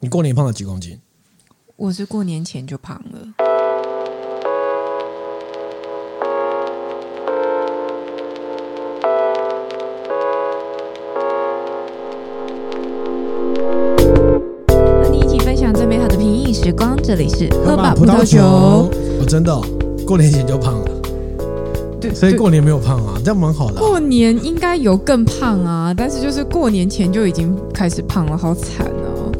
[0.00, 0.96] 你过年胖了几公斤？
[1.74, 3.18] 我是过年前就胖了。
[15.02, 18.38] 和你一起分享最美好的平易时光，这里是喝吧葡萄酒。
[18.40, 18.88] 我、
[19.20, 19.60] 哦、真的、哦、
[20.06, 20.90] 过年前就胖了。
[22.00, 23.80] 对，所以过年没有胖啊，这样蛮好的、啊。
[23.80, 28.97] 过年应该有更胖啊，但是就是过年前就已经开始胖了，好惨哦。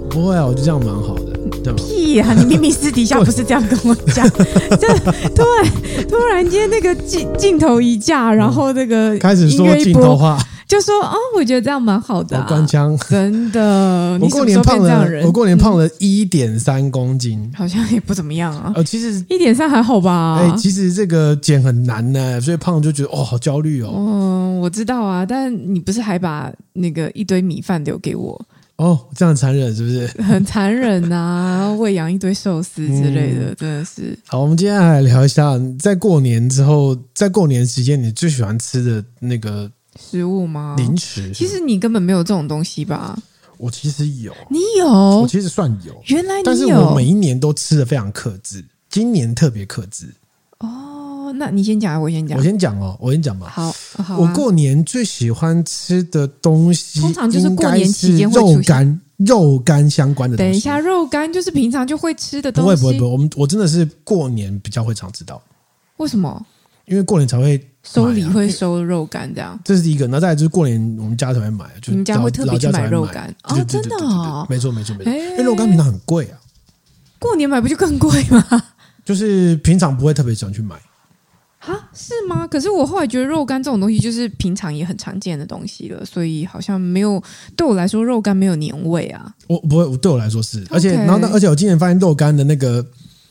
[0.08, 1.38] 不会啊，我觉得这样蛮好的。
[1.76, 2.34] 屁呀、啊！
[2.34, 4.26] 你明明私底下不是这样跟我讲，
[4.80, 4.88] 这
[5.34, 5.70] 突然
[6.08, 12.46] 突然间那个镜镜头一架，然后那个开始说镜头话，就说啊、哦，我觉得这样蛮好的、啊。
[12.48, 14.18] 官腔，真的。
[14.18, 18.72] 我过年胖了，我过年胖了一点三公斤、嗯，好像也不怎么样啊。
[18.74, 20.38] 呃，其实一点三还好吧。
[20.40, 23.92] 哎、欸，其实这个减很难呢，所以胖就觉得哦，好焦虑哦。
[23.94, 28.40] 嗯，我知道啊，但你不是还把那个一堆米饭留给我？
[28.78, 30.06] 哦，这样残忍是不是？
[30.22, 34.16] 很残忍呐、啊，喂养一堆寿司之类的，嗯、真的是。
[34.26, 39.70] 好，我们今天来聊一下，在过年之后，在过年时间，你最喜欢吃的那个
[40.00, 40.76] 食物吗？
[40.78, 41.32] 零食？
[41.32, 43.18] 其实你根本没有这种东西吧？
[43.56, 44.86] 我其实有，你有？
[44.88, 46.00] 我其实算有。
[46.06, 50.06] 原来你有，但是我每一年都吃的非常克制，今年特别克制。
[50.60, 50.87] 哦。
[51.32, 52.38] 那你先讲，我先讲。
[52.38, 53.48] 我先讲哦，我先讲吧。
[53.48, 54.18] 好，好、啊。
[54.18, 60.50] 我过年最喜欢吃的东西，通常就是过年期间会肉干、肉干相关的东西。
[60.50, 62.80] 等一下，肉干就是平常就会吃的东西。
[62.82, 63.12] 不会，不会，不会。
[63.12, 65.40] 我们我真的是过年比较会常吃到。
[65.98, 66.44] 为什么？
[66.86, 69.60] 因为过年才会、啊、收礼，会收肉干这样。
[69.62, 73.62] 这是第一个，然后再来就是过年我们家才会买，就你们家会特别去买肉干哦？
[73.68, 74.46] 真的啊？
[74.48, 75.12] 没错，没错，没错。
[75.12, 76.38] 因为肉干平常很贵啊。
[77.18, 78.42] 过年买不就更贵吗？
[79.04, 80.76] 就是平常不会特别想去买。
[81.68, 82.46] 啊，是吗？
[82.46, 87.22] 可是我后来觉得肉干这种东西就是平常也很常见的东西了，所以好像没有
[87.56, 89.34] 对我来说肉干没有年味啊。
[89.46, 92.86] 我不会，对我来说是，而且.然后而且我今年发现肉干的那个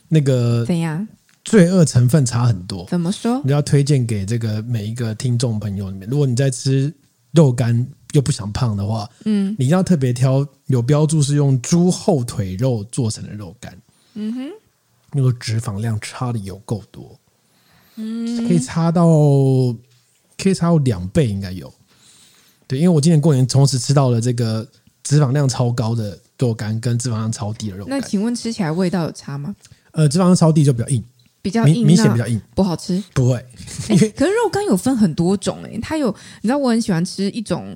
[0.09, 1.07] 那个怎样
[1.43, 2.85] 罪恶成分差很多。
[2.87, 3.41] 怎么说？
[3.43, 6.93] 你要推荐给这个每一个听众朋友里面，如果你在吃
[7.31, 13.75] 肉干又不想胖的话，嗯，你要特别挑有标注是用猪后腿肉做成的肉干。
[14.13, 14.49] 嗯哼，
[15.13, 17.17] 那个脂肪量差的有够多。
[17.97, 19.07] 嗯，可以差到，
[20.37, 21.73] 可以差到两倍应该有，
[22.67, 24.67] 对，因为我今年过年同时吃到了这个
[25.03, 27.99] 脂肪量超高的肉干跟脂肪量超低的肉干。
[27.99, 29.55] 那请问吃起来味道有差吗？
[29.91, 31.03] 呃，脂肪量超低就比较硬，
[31.41, 33.03] 比较硬，明显比较硬，不好吃。
[33.15, 33.43] 不会，
[33.87, 37.75] 欸、可是肉干有分很多种诶，它有，你知道我很喜欢吃一种，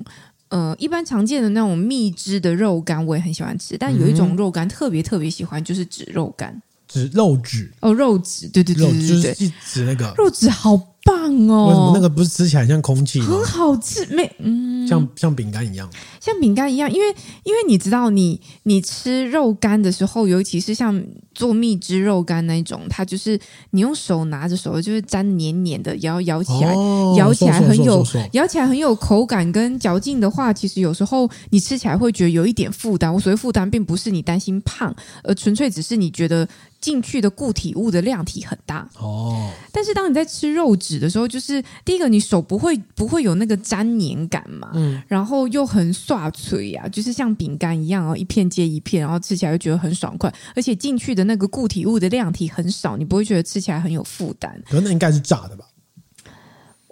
[0.50, 6.62] 呃，一般常见的那种蜜汁的肉干，我也很喜欢吃，但有一种肉干特别特别喜欢，就是纸肉干。
[6.92, 11.66] 脂肉脂哦，肉脂，对对对对对，就是指那个肉脂好棒哦！
[11.68, 13.20] 为什么那个不是吃起来像空气？
[13.20, 17.08] 很好吃，没嗯，像像饼干一样，像饼干一样，因为
[17.44, 21.02] 因为你知道你，你你吃肉干的时候，尤其是像
[21.34, 33.12] 做蜜汁肉干那一种，它就是你用手拿着手，就是粘黏黏的，然后咬起来，哦、咬起来很有咬起来很有口感跟嚼劲的话，其实有时候你吃起来会觉得有一点负担。
[33.12, 36.48] 我所谓负担，并不是你担心胖，而纯粹只是你觉得。
[36.82, 54.60] 进去的固体物的量体很大哦，但是当你在吃肉质的时候，就是第一个你手不会不会有那个粘黏感嘛，嗯，然后又很刷脆呀，就是像饼干一样哦，一片接一片，然后吃起来又觉得很爽快，而且进去的那个固体物的量体很少，你不会觉得吃起来很有负担。
[54.68, 55.64] 可能那应该是炸的吧。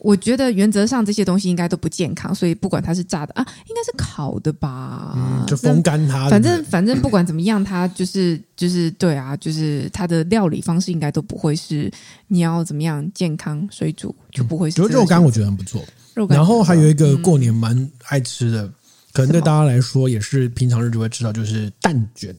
[0.00, 5.12] 我觉得原则上这些东西应该都不健康，所以不管它是炸的啊，应该是烤的吧？
[5.15, 6.28] 嗯，就风干它。
[6.28, 11.93] 反正反正不管怎么样，它就是就是对啊，就是它的料理方式应该都不会是
[12.28, 14.77] 你要怎么样健康水煮就不会是。
[14.77, 15.84] 就肉干我觉得很不错，
[16.15, 16.37] 肉干。
[16.37, 18.75] 然后还有一个过年蛮爱吃的，嗯，
[19.12, 22.34] 可能对大家来说也是平常日就会吃到，就是蛋卷。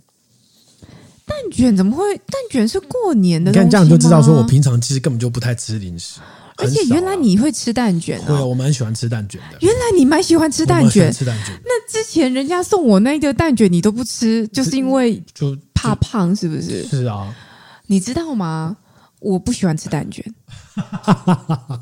[1.28, 2.03] 蛋卷怎么会？
[2.17, 3.51] 蛋卷是过年的？
[3.51, 6.19] 你看这样就知道，说我平常其实根本就不太吃零食。
[6.61, 8.27] 而且原来你会吃蛋卷啊？
[8.27, 9.57] 对，我蛮喜欢吃蛋卷的。
[9.61, 11.53] 原来你蛮喜欢吃蛋卷，吃蛋卷。
[11.66, 16.84] 那之前人家送我那个蛋卷，你都不吃，就是因为就怕胖，是不是？
[16.84, 17.35] 是啊。
[17.87, 18.78] 你知道吗？
[19.19, 20.23] 我不喜欢吃蛋卷。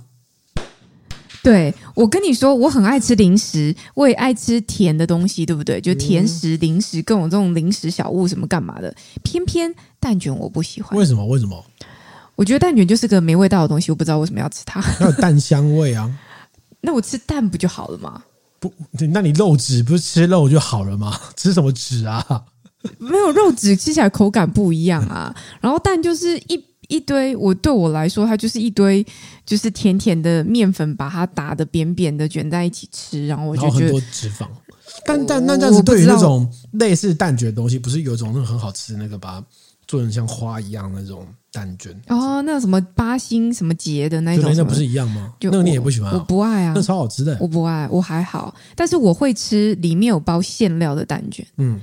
[1.41, 5.79] 对，我跟你说，我很爱吃零食，我也爱吃甜的东西，对不对？
[5.79, 8.93] 就甜食、零食，各种这种零食小物什么干嘛的。
[9.23, 10.99] 偏偏蛋卷我不喜欢。
[10.99, 11.25] 为什么？
[11.25, 11.63] 为什么？
[12.39, 14.79] 我觉得蛋卷就是个没味道的东西，我不知道为什么要吃它。
[14.97, 16.09] 它有蛋香味啊！
[16.79, 18.23] 那我吃蛋不就好了吗？
[18.61, 18.73] 不，
[19.11, 21.19] 那你肉质不是吃肉就好了吗？
[21.35, 22.25] 吃什么质啊？
[22.97, 25.35] 没有肉质吃起来口感不一样啊。
[25.59, 29.05] 然后蛋就是一一堆，我对我来说，它就是一堆，
[29.45, 34.47] 就是甜甜的面粉，把它打得扁扁的卷在一起吃，然后我就觉得很多脂肪。
[35.05, 39.45] 但但那这样子，对于那种类似蛋卷的东西，不是有一种那种很好吃的那个，把它
[39.85, 41.91] 做成像花一样那种蛋卷？
[42.07, 45.33] 哦，那什么八星什么节的那种，那不是一样吗？
[45.41, 46.13] 那个你也不喜欢？
[46.13, 47.37] 我不爱啊，那超好吃的。
[47.39, 51.45] 我不爱，我还好，但是我会吃里面有包馅料的蛋卷。
[51.57, 51.79] 嗯。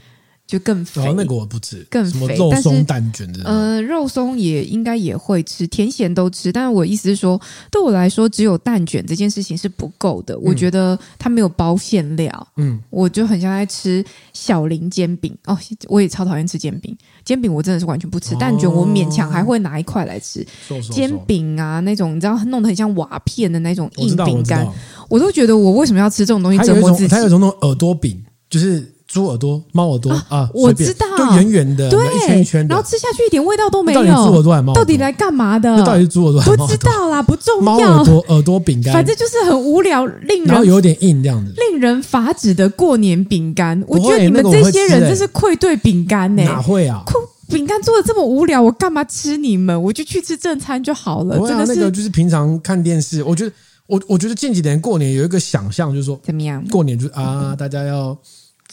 [0.46, 2.10] 就更肥，哦，那个我不吃，更肥。
[2.12, 6.52] 什么肉松蛋卷的，呃，肉松也应该也会吃，甜咸都吃。
[6.52, 10.34] 但是我意思是说，对我来说，只有蛋卷这件事情是不够的。
[10.36, 15.58] 嗯、我觉得它没有包馅料，嗯，我就很像在吃小林煎饼哦。
[15.88, 18.36] 我也超讨厌吃煎饼，煎饼我真的是完全不吃。
[18.36, 20.46] 哦、蛋卷我勉强还会拿一块来吃。
[20.68, 24.64] 瘦瘦瘦煎饼啊，那种你知道弄得很像瓦片的那种硬饼干，
[25.08, 27.08] 我，都觉得我为什么要吃这种东西折磨自己？
[27.08, 28.92] 它有一种那种耳朵饼，就是。
[29.16, 34.04] 猪耳朵、猫耳朵啊，啊我知道，就圆圆的，对，一圈一圈的，然后吃下去一点味道都没有。
[34.04, 34.74] 到底猪耳朵还是猫？
[34.74, 35.82] 到底来干嘛的？
[35.82, 36.66] 到底是猪耳朵还是猫？
[36.66, 37.62] 不知道啦，不重要。
[37.62, 43.82] 猫耳朵、耳朵饼干，反正就是很无聊，令人然后有点硬这样子，令人发指的过年饼干。
[43.86, 46.42] 我觉得你们这些人真是愧对饼干呢。
[46.42, 47.02] 哪会啊？
[47.48, 49.82] 饼干做的这么无聊，我干嘛吃你们？
[49.82, 51.38] 我就去吃正餐就好了。
[51.48, 53.52] 真的是那个就是平常看电视，我觉得
[53.86, 56.62] 我我觉得近几年过年有一个想象，就是说怎么样？
[56.70, 58.14] 过年就是啊，大家要。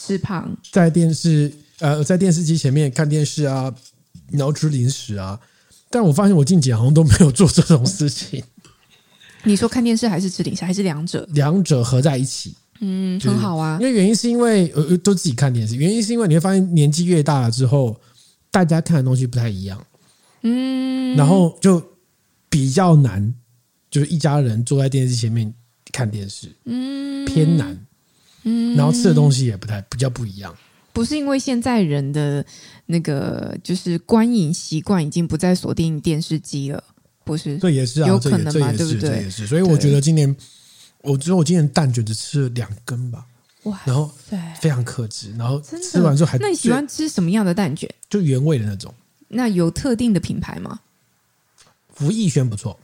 [0.06, 3.74] 吃胖，在电视呃，在电视机前面看电视啊，
[4.32, 5.40] 然后吃零食啊。
[5.90, 8.44] 但我发现我近几年好像都没有做这种事情。
[9.44, 11.28] 你说看电视还是吃零食，还是两者？
[11.34, 13.78] 两者合在一起，嗯，就是、很好啊。
[13.80, 15.76] 因为原因是因为呃，都自己看电视。
[15.76, 18.00] 原因是因为你会发现年纪越大了之后，
[18.52, 19.86] 大家看的东西不太一样，
[20.42, 21.82] 嗯，然后就
[22.50, 23.34] 比较难，
[23.92, 25.54] 就是一家人坐在电视机前面
[25.92, 27.78] 看电视，嗯，偏难。
[28.44, 30.56] 嗯，然后吃的东西也不太比较不一样，
[30.92, 32.46] 不是因为现在人的
[32.86, 36.84] 那个就是观影习惯已经不再锁定电视机了，
[37.24, 37.58] 不是？
[37.58, 39.24] 对，也是啊，有可能嘛，对不对？
[39.24, 40.36] 也是，所以我觉得今年，
[41.02, 43.26] 我觉得我今年蛋卷只吃了两根吧，
[43.64, 44.12] 哇，然后
[44.60, 46.38] 非常克制，然后吃完之后还。
[46.38, 47.90] 那你喜欢吃什么样的蛋卷？
[48.10, 48.94] 就原味的那种。
[49.30, 50.82] 那有特定的品牌吗？
[51.94, 52.80] 福义轩不错。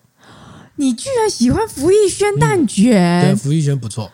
[0.77, 3.21] 你居然喜欢福义轩蛋卷？
[3.21, 4.11] 对，福义轩不错。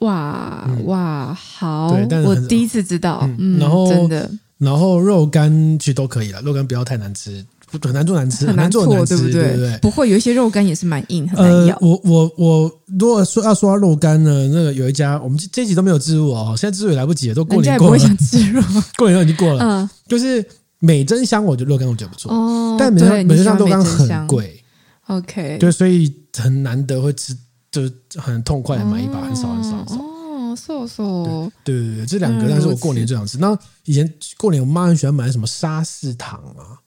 [0.00, 1.88] 哇哇好！
[2.24, 3.28] 我第一次知道，
[3.58, 7.44] 然后真的，然后肉干其实都可以了，肉干不要太难吃，
[7.82, 9.42] 很难做难吃，很难做难吃，对不对？
[9.42, 11.78] 对对不会有一些肉干也是蛮硬，很难咬。
[11.80, 17.96] 我我我如果说要说到肉干呢，那个有一家，我们这集都没有置入哦，现在置入也来不及了，都过年过了，
[18.52, 18.62] 入，
[18.98, 19.64] 过年都已经过了。
[19.64, 20.44] 嗯，就是
[20.78, 24.62] 美珍香，我觉得肉干我觉得不错哦，但美珍美珍香肉干很贵
[25.06, 27.34] ，OK，对，所以很难得会吃。
[27.76, 29.96] 就是很痛快的买一把，很少很少很少。
[29.96, 31.52] 哦，瘦瘦。
[31.62, 33.36] 对对对，这两个，但是我过年最想吃。
[33.36, 36.80] 那以前过年，我妈很喜欢买什么沙士糖啊，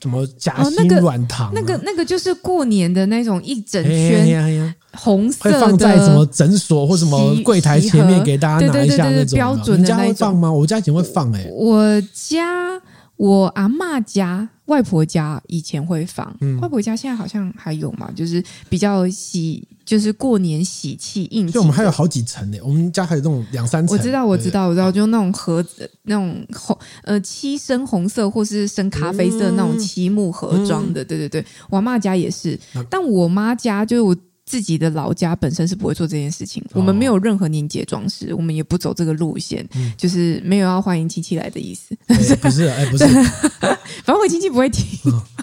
[0.00, 1.50] 什么夹心软糖。
[1.52, 9.36] 那个那个就是过年的那种一整圈红色的，会放在什么诊所或什么柜台前面给大家拿一下那种。
[9.36, 9.96] 标准的那种。
[9.96, 10.52] 你家会放吗？
[10.52, 11.48] 我家以前会放哎。
[11.52, 12.80] 我家
[13.20, 14.48] 我阿嬷家。
[14.66, 21.52] 外婆家以前会放，嗯、外婆家现在好像还有嘛，就是比较喜，就是过年喜气应景。
[21.52, 23.98] 就我们还有好几层呢，我们家还有那种两三层。
[23.98, 31.44] 我知道，我知道，我知道，就那种盒子，那种红呃漆深红色或是深咖啡色那种漆木盒装的，嗯、对对对。
[31.68, 34.16] 我阿嬷家也是，嗯、但我妈家就是我。
[34.50, 39.64] 自己的老家本身是不会做这件事情，我们没有任何年节装饰，我们也不走这个路线，
[39.96, 41.96] 就是没有要欢迎亲戚来的意思。
[42.08, 43.06] 不是，哎，不是，
[44.02, 44.84] 反正我亲戚不会听，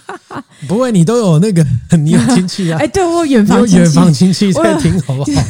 [0.67, 1.65] 不会，你都有那个，
[1.98, 2.77] 你有亲戚啊？
[2.84, 5.41] 哎，对我远房远房亲戚在听，好不好？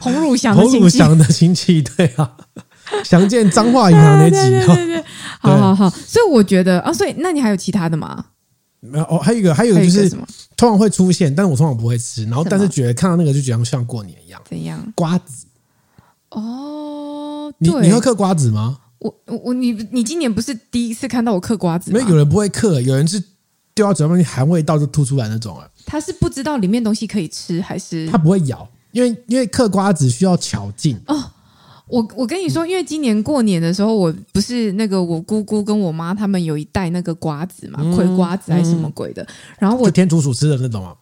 [0.00, 2.30] 洪汝祥，洪汝祥的亲戚，对啊，
[3.02, 4.86] 详见彰化银行那集，对对。
[4.86, 5.04] 对，
[5.40, 8.26] 好好好，所以我觉得啊，所以那你还有其他的吗？
[8.84, 10.10] 没有哦，还有一个，还有一个就是
[10.56, 12.24] 通常会出现，但是我通常不会吃。
[12.24, 14.40] 然后，但是觉得看到那个就觉得像过年一样。
[14.48, 14.92] 怎样？
[14.94, 15.46] 瓜子。
[16.30, 18.78] 哦，你你会嗑瓜子吗？
[18.98, 21.98] 我我你你今年不是第一次看到我嗑瓜子吗？
[21.98, 23.22] 没有，有人不会嗑，有人是
[23.74, 25.68] 丢到嘴巴里含味道就吐出来那种啊。
[25.86, 28.66] 他是不知道里面东西可以吃，还是他不会咬？
[28.92, 31.30] 因为因为嗑瓜子需要巧劲哦。
[31.86, 39.26] 我我跟你说，因为今年过年的时候，我不是那个我姑姑跟我妈他们有一袋那个瓜子嘛，葵瓜子还是什么鬼的，
[39.58, 40.94] 然后我天竺鼠吃的那种啊，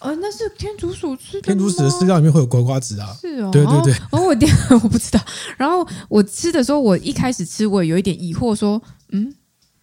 [0.00, 4.50] 呃，那是天竺鼠吃的，天竺鼠的饲料里面会有葵瓜子啊，是哦，对对对，然后我店
[4.82, 5.20] 我不知道，
[5.58, 8.80] 然后我吃的时候，我一开始吃我有一点疑惑，说
[9.12, 9.34] 嗯。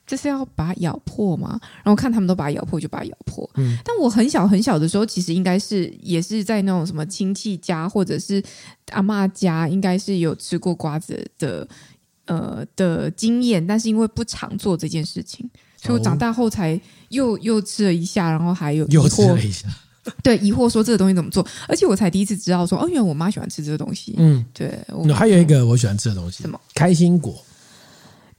[0.05, 1.60] 这是要把它咬破吗？
[1.83, 3.50] 然后看他们都把它咬破，就把它咬破。
[3.55, 8.43] 嗯，但我很小很小的时候，其实应该是也是在那种什么亲戚家或者是
[8.91, 11.67] 阿妈家，应该是有吃过瓜子的
[12.25, 13.65] 呃的经验。
[13.65, 15.50] 但是因为不常做这件事情，
[15.81, 16.79] 所以我长大后才
[17.10, 19.67] 又又吃了一下，然后还有又吃了一下。
[20.22, 24.13] 对，疑惑说这个东西怎么做，而且我才第一次知道说，哦，原来我妈喜欢吃这个东西。
[24.17, 24.77] 嗯，对。
[24.89, 26.60] 我还有一个我喜欢吃的东西，什么？
[26.75, 27.41] 开心果。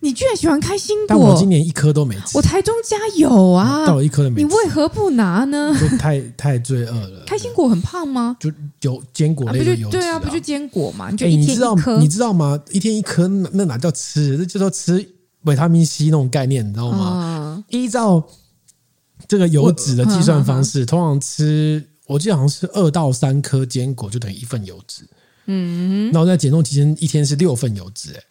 [0.05, 1.07] 你居然喜欢开心果？
[1.09, 2.37] 但我今年一颗都没吃。
[2.37, 4.47] 我台中家有啊，到一颗都没吃。
[4.47, 5.75] 你为何不拿呢？
[5.81, 7.25] 就太太罪恶了。
[7.27, 8.37] 开心果很胖吗？
[8.39, 10.01] 就有坚果类的油脂啊。
[10.01, 11.09] 对啊，不就坚果嘛？
[11.11, 12.61] 你就一天一颗，你知道吗？
[12.71, 14.37] 一天一颗，那哪叫吃？
[14.37, 15.09] 这就说吃
[15.45, 17.65] 维他命 C 那种概念，你知道吗？
[17.71, 18.23] 依照
[19.27, 25.09] 这个油脂的计算方式，通常吃，我记得好像是二到三颗坚果就等于一份油脂。
[25.47, 28.23] 嗯，然后在减重期间，一天是六份油脂，哎。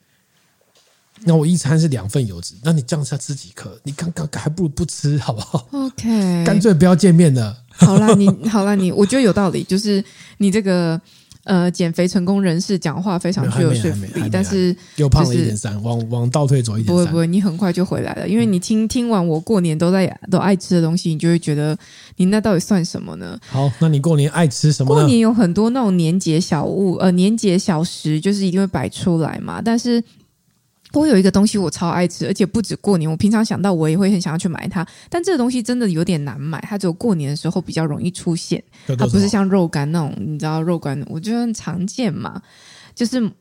[1.26, 3.80] 那我一餐是两份油脂，那你这样下吃几颗？
[3.84, 7.58] 你刚刚还不如不吃，好不好？OK，干脆不要见面了。
[7.70, 10.04] 好啦，你 好啦，你我觉得有道理，就是
[10.38, 11.00] 你这个
[11.46, 16.88] 呃减肥成功人士讲话非常具有说服力，但是又胖了一点三，往往倒退走一点。
[16.88, 21.78] 不会不会，你很快就回来了，因为你听听完我过年都在都爱吃的东西，你就会觉得
[22.18, 23.40] 你那到底算什么呢？
[23.48, 24.94] 好，那你过年爱吃什么？
[24.94, 30.04] 过年有很多那种年节小物，呃，年节小食，就是一定会摆出来嘛，但是。
[31.02, 34.86] 我有一个东西我超爱吃，而且不止过年，我平常想到我也会很想要去买它。
[35.10, 38.64] 但这个东西真的有点难买，它只有过年的时候比较容易出现。
[38.98, 42.42] 它不是像肉干那种，你知道肉干，我觉得很常见嘛。
[42.94, 43.32] 就是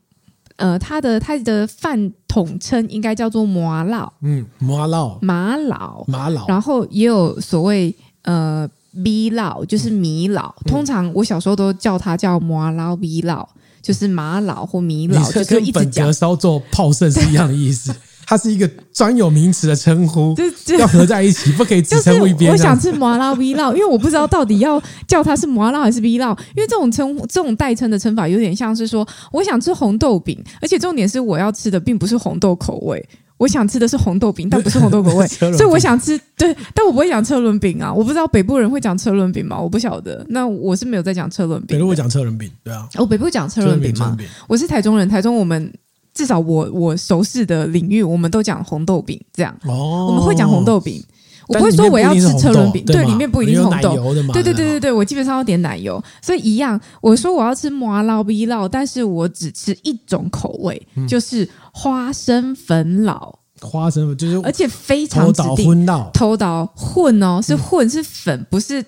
[0.55, 6.47] 呃，它的它的饭统称应该叫做麻烙，嗯，麻烙，麻老，麻老。
[6.47, 10.51] 然后也有所谓呃米烙，就是米烙。
[10.65, 13.47] 通常我小时候都叫它叫麻烙米烙。
[13.83, 17.93] 就是玛老或米老，就跟本格烧做泡盛是一样的意思。
[18.25, 20.33] 它是一个专有名词的称呼，
[20.79, 22.49] 要合在一起，不可以只称一边。
[22.49, 33.05] 我想吃麻辣米老，因为我不知道到底要叫它是麻辣还是米老，因为这种称这种代称的称法有点像是说，我想吃红豆饼，而且重点是我要吃的并不是红豆口味。
[33.37, 37.91] 我想吃的是红豆饼，但不是红豆口味， 所以我想吃对，但我不会讲车轮饼啊！
[37.91, 39.59] 我不知道北部人会讲车轮饼吗？
[39.59, 40.25] 我不晓得。
[40.29, 41.77] 那我是没有在讲车轮饼。
[41.77, 42.87] 北部会讲车轮饼，对啊。
[42.95, 44.15] 哦，北部讲车轮饼吗？
[44.47, 45.73] 我是台中人，台中我们
[46.13, 49.53] 至少我我熟悉的领域，我们都讲红豆饼这样。
[49.65, 51.03] 哦，我们会讲红豆饼，
[51.53, 52.83] 我不会说我要吃车轮饼。
[52.85, 54.13] 对，里面不一定是红豆。
[54.33, 56.79] 对对对对对，我基本上要点奶油，所以一样。
[57.01, 61.49] 我说我要吃麻烙 B 烙，但是我只吃一种口味，就是。
[61.75, 65.83] 花生粉老花生粉就是，而且非常指定，
[66.13, 68.85] 头倒混哦，是混是粉，不是。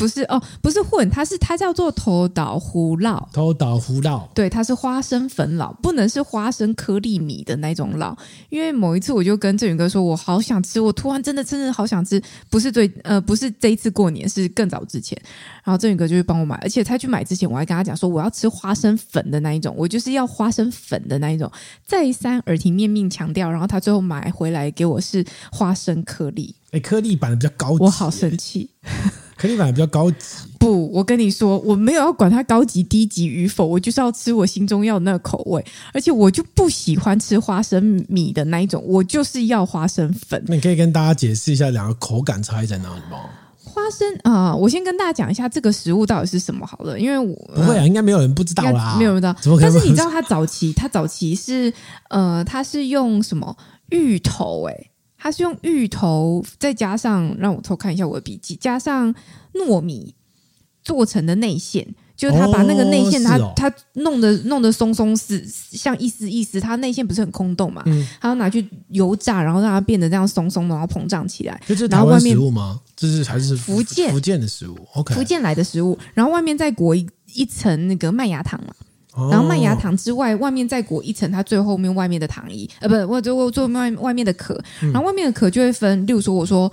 [0.00, 8.16] 不是哦，不是混，它是它叫做头岛胡烙，头岛胡烙，对，它是花生粉烙，不能是花生颗粒米的那种烙。
[8.48, 15.20] 因为某一次我就跟振宇哥说，我好想吃，我突然真的真的好想吃，不是最，呃，不是这一次过年，是更早之前，
[15.62, 21.52] 然后振宇哥就会帮我买，而且他去买之前，我还跟他讲说，我要吃花生粉的那一种，我就是要花生粉的那一种，
[21.84, 28.70] 再三耳提面命强调，然后他最后买回来给我是花生颗粒，哎，颗粒版的比较高级，我好生气。
[29.40, 30.16] 颗粒版比较高级。
[30.58, 35.64] 不，我跟你说，我没有要管它高级低级与否，我就是要吃我心中要的那个口味。
[35.94, 40.44] 而且我就不喜欢吃花生米的那一种，我就是要花生粉。
[40.46, 43.18] 那你可以跟大家解释一下两个口感差异在哪里吗？
[43.64, 49.34] 花生啊、呃，我先跟大家讲一下这个食物到底是什么好了，因为我不会啊，应该没有人不知道啦，没有人知道。
[49.40, 49.72] 怎么可能？
[49.72, 51.72] 但是你知道它早期，它早期是
[52.10, 53.56] 呃，它是用什么
[53.88, 54.72] 芋头、欸？
[54.72, 54.89] 哎。
[55.22, 59.14] 它是用芋头，再加上让我偷看一下我的笔记，加上
[59.52, 60.14] 糯米
[60.82, 61.86] 做成的内馅，
[62.16, 67.82] 就是他把那个内馅，他他弄得弄得松松是，像一丝一丝，它内馅不是很空洞嘛？
[67.84, 71.60] 嗯，他要拿去油炸，然后让它变得这样松松的，然后膨胀起来。
[71.66, 72.80] 这是台湾食物吗？
[72.96, 78.74] 这是还是福建福建的食物？OK，福建来的食物，然后外面再裹一一层那个麦芽糖嘛。
[79.30, 86.70] 然后麦芽糖之外，外面再裹一层它最后面外面的糖衣，呃，不，我就我做外外面的壳，然后外面的壳就会分，例如说我说。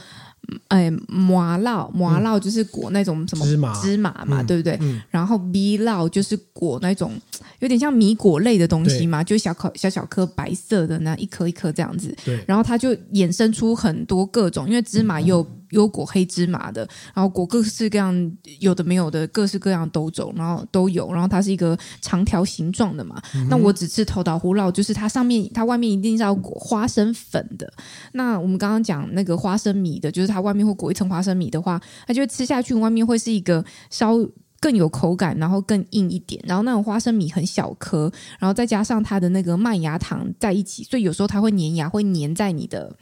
[0.70, 3.82] 哎，麻酪麻酪就是裹那种什么芝麻。
[3.82, 4.78] 芝麻嘛，嗯、对不对？
[4.80, 7.12] 嗯、然后米酪就是裹那种
[7.60, 12.16] 有点像米果类的东西嘛，就小颗小小颗白色的那一颗一颗这样子。
[12.46, 18.32] 然后它就衍生出很多各种，因为芝麻有有裹黑芝麻的，然后裹各式各样
[18.62, 23.22] 有的没有的各式各样都走，然后都有，然后它是一个长条形状的嘛。
[23.36, 27.70] 嗯、那我只吃头岛胡烙，就是它上面它外面一定是要裹花生粉的。
[28.14, 30.38] 那我们刚刚讲那个花生米的，就是它。
[30.38, 34.14] 它外面会裹一层花生米的话，它就会吃下去，外面会是一个稍
[34.60, 36.40] 更有口感，然后更硬一点。
[36.46, 42.96] 然后那种花生米很小颗，然后再加上它的那个麦芽糖在一起，所以有时候它会粘牙，会粘在你的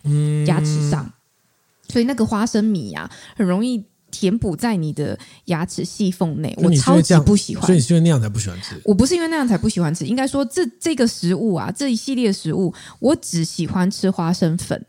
[0.47, 1.03] 牙齿上。
[1.05, 1.11] 嗯、
[1.89, 6.53] 所以那个花生米呀、啊，很容易填补在你的牙齿细缝内。
[6.61, 8.79] 我超级不喜欢，所以你是因为那样才不喜欢吃？
[8.83, 14.85] 我不是因为那样才不喜欢吃，应该说这这个食物啊，这一系列食物，我只喜欢吃花生粉。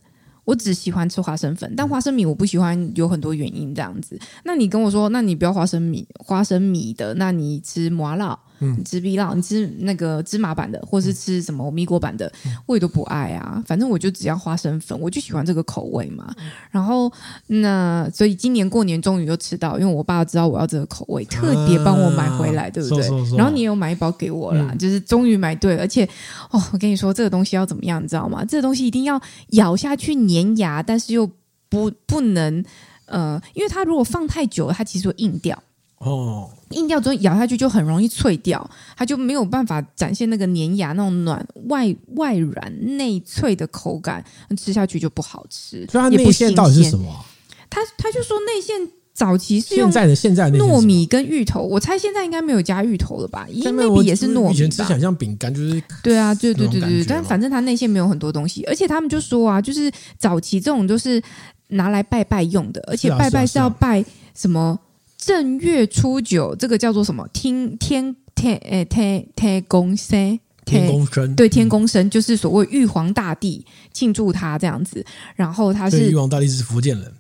[0.47, 4.17] 我只喜欢吃花生粉，但花生米我不喜欢，有很多原因这样子。
[4.45, 8.39] 那你跟我说，那你不要花生米，花生米的，那你吃麻辣。
[8.61, 13.63] 嗯，你吃碧酪，你吃那个芝麻版的，或是吃什么米果版的，嗯、我也都不爱啊。
[13.67, 16.35] 反正我就只要花生粉，我就喜欢这个口味嘛。
[16.39, 17.13] 嗯、然后
[17.49, 23.03] 那所以今年过年终于又吃到，因为我爸知道我要这个口味，特别帮我买回来，啊、对不对？
[23.03, 25.83] 说说说，然后你也有买一包给我啦，嗯、就是终于买对了。
[25.83, 26.05] 而且
[26.51, 28.45] 哦，我跟你说，这个东西要怎么样，你知道吗？
[28.45, 29.21] 这个东西一定要
[29.51, 31.31] 咬下去粘牙，但是又
[31.69, 32.65] 不不能
[33.07, 35.63] 呃，因为它如果放太久了，它其实会硬掉。
[35.99, 44.23] 哦，硬掉之后咬下去就很容易脆掉，它就没有办法展现那个粘牙那种暖外外软内脆的口感，
[44.57, 45.87] 吃下去就不好吃。
[45.91, 47.25] 所以它内馅到底是什么？
[47.71, 48.77] 他他就说内馅
[49.13, 53.47] 早期是用现在的现在糯米跟芋头，我猜现在应该没有加芋头了吧？
[53.51, 54.51] 因为也是糯米吧。
[54.53, 57.05] 以前吃起来像饼干，就是对啊，对对对对对。
[57.07, 61.21] 但反正它内馅没有很多东西，而且他们就说啊，就是早期这种都是
[61.69, 64.79] 拿来拜拜用的，而且拜拜是要拜什么？
[65.27, 67.27] 正月初九，这个叫做什么？
[67.33, 75.05] 听天天诶天天公生，天公生对天公生，就是所谓玉皇大帝庆祝他这样子。
[75.35, 77.13] 然后他是玉皇大帝是福建人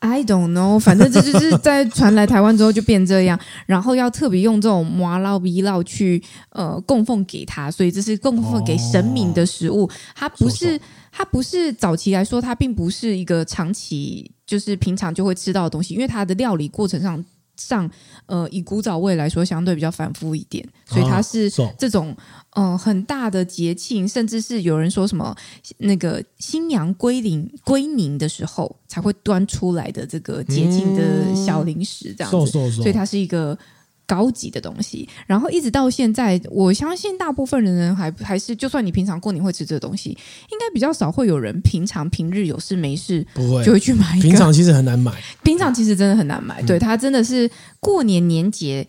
[0.00, 3.38] ，I don't know，反正这就是在传来台湾之后就变这样。
[3.66, 9.88] 然后要特别用这种麻烙逼烙去呃供奉给他，所以这是供奉给神明的食物。
[10.16, 10.76] 它不是
[11.12, 14.28] 它不是早期来说，它并不是一个长期。
[14.52, 17.24] 就是平常就会吃到的东西，因为它的料理过程上
[17.56, 17.90] 上，
[18.26, 22.14] 呃，以古早味来说，相对比较繁复一点，所以它是这种
[22.50, 25.34] 嗯、呃、很大的节庆，甚至是有人说什么
[25.78, 33.58] 那个新娘归零归宁的时候才会端出来的这个节庆的小零食，这样子，所以它是一个。
[34.06, 40.10] 高级的东西，然后一直到现在，我相信大部分的人还还是，就算你平常过年会吃这个东西，
[40.50, 44.20] 应该比较少会有人平常平日有事没事不会就会去买。
[44.20, 46.60] 平常其实很难买，平常其实真的很难买。
[46.60, 48.86] 嗯、对，它真的是过年年节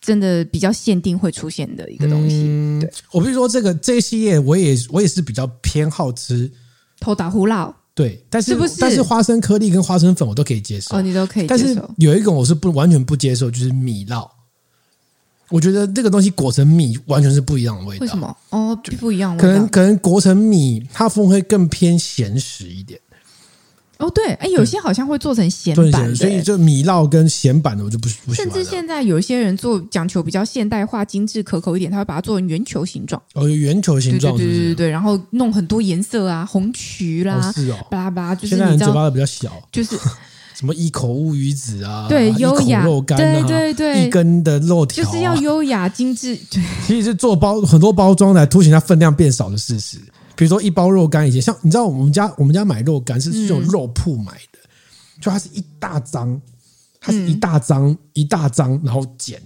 [0.00, 2.44] 真的比较限定会出现的一个东西。
[2.46, 6.50] 嗯、对，我比如说这个这一系列，我也我也是比较偏好吃
[7.00, 7.74] 土打呼噜。
[7.98, 10.94] 对，但是，但是花生颗粒跟花生粉我都可以接受。
[10.94, 11.48] 哦，你都可以接受。
[11.48, 14.24] 但是有一种我是不完全不接受，就是米烙。
[15.48, 18.02] 我觉得这个东西裹成米完全是不一样的味道。
[18.02, 18.36] 为什么？
[18.50, 19.36] 哦，不一样。
[19.36, 23.00] 可能可能裹成米，它风味更偏咸食一点。
[23.98, 28.50] 哦，对，哎，有些好像会做成咸版的，所以这米烙跟咸版的我就不不喜欢。
[28.50, 33.20] 甚至现在有一些人做讲求比较现代化、精致可口一点，他会把它做成圆球形状。
[33.34, 39.96] 哦，圆球形状，对对对对，然后弄很多颜色啊，红曲啦，是哦，巴拉巴拉，就是现在人嘴巴都比较小，就是
[40.54, 46.36] 什么一口乌鱼子啊，对，优雅肉干，对对对，一根的肉条，就是要优雅精致。
[46.52, 49.98] 对，其实是做包很多包装来凸显它分量变少的事实。
[50.38, 54.58] 比如说一包肉干，以前像你知道我们家我们家买肉干是这种肉铺买的。
[55.20, 56.40] 就它是一大张，
[57.00, 59.42] 它是一大张、嗯、一大张，然后剪，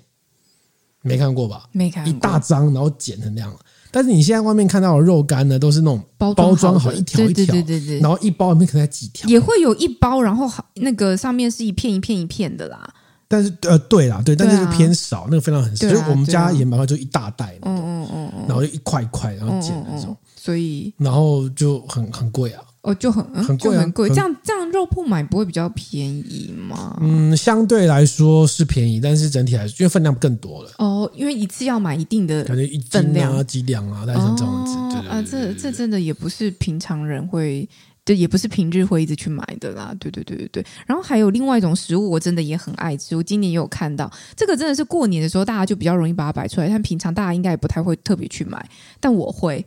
[1.00, 1.66] 没看过吧？
[1.72, 2.10] 没看过。
[2.10, 3.50] 一大张，然后剪成那样。
[3.90, 9.26] 但是你现在外面看到的肉干呢，都是那种包装好，一条一条，对对对对，然后一包里面可能才几条。
[9.30, 12.94] 也会有一包，然后好那个上面是一片一片一片的啦。
[13.32, 15.88] 但是呃，对啦，对，但是就偏少，那个分量很少。
[15.88, 20.14] 所以我们家盐巴块就一大袋，嗯嗯嗯嗯，然后就一块一块，然后剪那种。
[20.36, 22.62] 所以，然后就很很贵啊。
[22.82, 24.08] 哦，就很很贵，很贵。
[24.10, 26.98] 这样这样肉铺买不会比较便宜吗？
[27.00, 30.70] 嗯，相对来说是便宜，但是整体来说，因为分量更多了。
[30.76, 34.74] 哦，因为一次要买一定的感觉一斤啊、几两啊，大概像这样子。
[34.94, 37.66] 对啊，这这真的也不是平常人会。
[38.04, 39.94] 对，也不是平日会一直去买的啦。
[40.00, 40.66] 对对对对对。
[40.86, 43.14] 然后还有另外一种食物，我真的也很爱吃。
[43.14, 48.68] 我今年也有看到，这个真的是过年的时候大家就比较容易把它摆出来，但平常大家应该也不太会特别去买。
[48.98, 49.64] 但我会，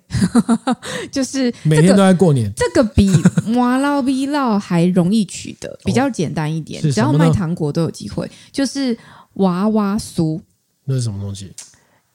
[1.10, 2.52] 就是、这个、每天都在过年。
[2.56, 3.08] 这个比
[3.48, 8.30] 麻烙逼烙还容易取得，比较简单一点，只要卖糖果都有机会。
[8.52, 8.98] 就是
[9.36, 10.42] 娃娃酥，
[10.84, 11.54] 那是什么东西？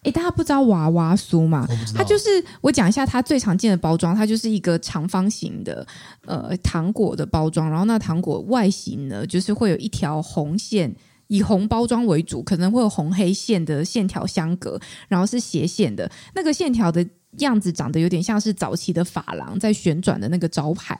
[0.02, 1.68] 诶，大家不知道娃娃酥嘛？
[1.94, 5.86] 它就是我讲一下它最常见的包装，它就是一个长方形的
[6.26, 10.94] 呃糖果的包装，然后那糖果外形呢，就是会有一条红线，
[11.26, 17.06] 以红包装为主，可能会有红黑线的线条相隔，然后是斜线的，那个线条的
[17.38, 20.96] 样子长得有点像是早期的珐琅在旋转的那个招牌。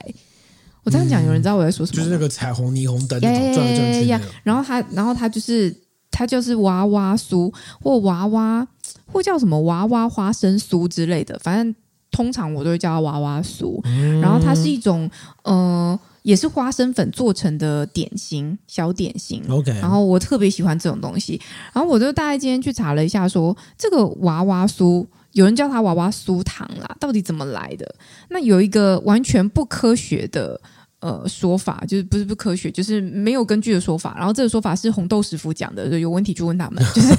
[0.83, 1.97] 我这样讲，有人知道我在说什么？
[1.97, 4.09] 就是那个彩虹霓虹灯那种转来转去。
[4.43, 5.75] 然后它，然后它就是
[6.11, 8.67] 它就是娃娃酥或娃娃。
[9.13, 11.75] 或叫什么娃娃花生酥之类的，反正
[12.11, 13.77] 通常我都会叫它娃娃酥。
[13.83, 15.09] 嗯、然后它是一种
[15.43, 19.43] 呃，也是花生粉做成的点心，小点心。
[19.49, 19.69] OK。
[19.81, 21.39] 然后我特别喜欢这种东西。
[21.73, 27.95] 然后我就大概今天去查了一下说，说这个娃娃酥有人叫它娃娃酥糖啦，到底怎么来的？
[28.29, 30.59] 那有一个完全不科学的。
[31.01, 34.15] 呃，说法就是不是不科学，就是没有根据的说法。
[34.15, 36.83] 然后这个说法是红豆师傅讲的，有问题就问他们。
[36.93, 37.15] 就是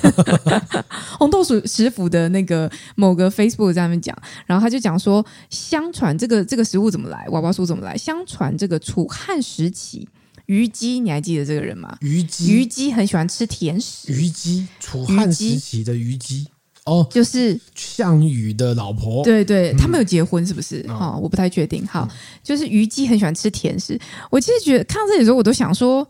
[1.19, 4.17] 红豆食食府的那个某个 Facebook 在那边讲，
[4.47, 7.97] 然后他就讲说，相传这个这个食物怎么来，娃娃酥怎么来？
[7.97, 10.09] 相传这个楚汉时期，
[10.47, 11.99] 虞姬，你还记得这个人吗？
[12.01, 14.13] 虞姬，虞姬很喜欢吃甜食。
[14.13, 16.47] 虞姬，楚汉时期的虞姬。
[16.85, 20.83] 哦，就是项羽的老婆，对对，他们有结婚是不是？
[20.89, 21.87] 哈、哦哦，我不太确定。
[21.87, 22.09] 好，
[22.43, 23.97] 就是虞姬很喜欢吃甜食。
[24.31, 26.05] 我其实觉得看到这里的时候，我都想说，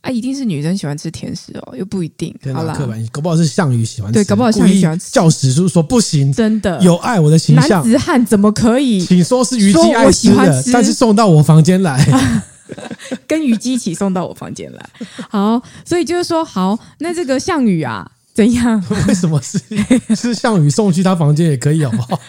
[0.00, 2.34] 啊，一定是女生喜欢吃甜食哦，又不一定。
[2.52, 5.12] 好啦，刻板，搞不好是项羽喜欢吃，对，搞不好项羽喜欢吃。
[5.12, 7.80] 叫史书说不行，真的有爱我的形象。
[7.80, 9.04] 男子汉怎么可以？
[9.06, 12.04] 请说是虞姬爱吃的，但是送到我房间来，
[13.28, 14.90] 跟虞姬一起送到我房间来。
[15.30, 18.10] 好，所以就是说，好，那这个项羽啊。
[18.36, 18.84] 怎样？
[19.08, 19.58] 为什么是
[20.14, 22.20] 是项羽送去他房间也可以好不好？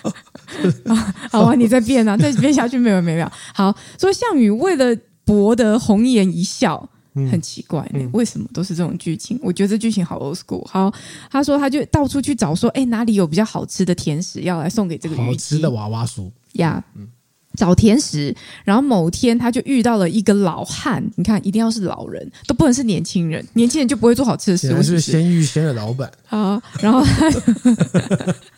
[1.30, 3.30] 好啊，你再变啊， 再变下去没有没有。
[3.54, 9.38] 好，所以项羽为了博得红颜一笑，嗯、很奇怪、欸，为什么都是这种剧情？
[9.43, 10.65] 我觉得这剧情好 old school。
[10.65, 10.89] 好，
[11.30, 16.82] 他说他就到处去找说，哎，哪里有比较好吃的甜食要来送给这个好吃的娃娃酥呀？
[16.96, 17.10] 嗯
[17.58, 21.04] 找甜食，然后某天他就遇到了一个老汉。
[21.15, 24.82] 你看，一定要是老人，都不能是年轻人，年轻人就不会做好吃的食物。
[24.82, 27.30] 是先遇先的老板啊，然后他。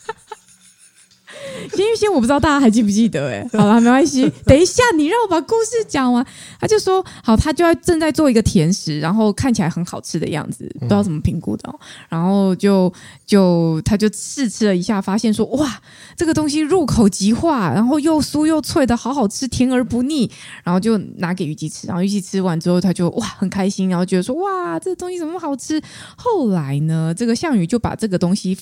[1.74, 6.26] 鲜芋仙我不知道大家还记不记得哎， 好了，没关系，等一下你让我把故事讲完。
[6.60, 11.74] 他就说好，他就要正在做一个甜食，然后看起来很好吃的样子，不知道怎么评估的。
[12.10, 12.92] 然后就
[13.26, 15.82] 就他就试吃了一下，发现说哇，
[16.18, 20.30] 这个东西入口即化，然后又酥又脆的，好好吃，甜而不腻。
[20.64, 25.82] 然后就拿给虞姬吃，然后虞姬吃完之后，他就哇很开心，然后觉得说哇，这个东西怎么好吃？
[26.16, 28.58] 后来呢，这个项羽就把这个东西。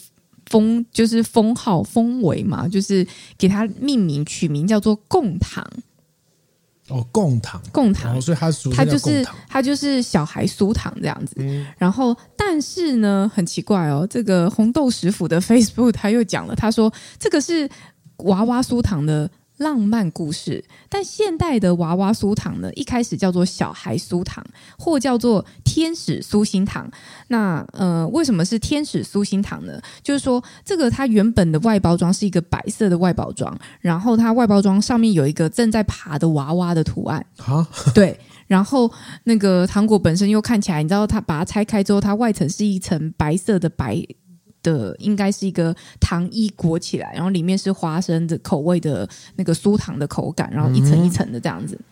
[0.50, 3.06] 封就是封号封为嘛，就是
[3.38, 5.66] 给它命名取名叫做贡糖。
[6.90, 11.36] 哦，贡糖，贡糖，哦，所以它属它就是它就是小孩酥糖这样子。
[11.38, 17.70] 嗯，然后但是呢，很奇怪哦，这个红豆食府的 Facebook 他又讲了，他说这个是
[18.20, 19.30] 娃娃酥糖的。
[19.58, 24.46] 浪漫故事，但现代的娃娃酥糖呢，一开始叫做小孩酥糖，
[24.78, 26.90] 或叫做天使酥心糖。
[27.30, 29.82] 那呃，为什么是天使酥心糖呢？
[30.04, 37.26] 就是说，这个它原本的外包装是一个白色的外包装，然后它外包装上面有一个正在爬的娃娃的图案。
[37.38, 38.92] 啊，对，然后
[39.24, 44.06] 那个糖果本身又看起来，你知道，它把它拆开之后，它外层是一层白色的白。
[44.68, 51.76] 的应该是一个糖衣裹起来，然后里面是花生的口味的那个酥糖的口感，然后一层一层的这样子。
[51.76, 51.84] 嗯、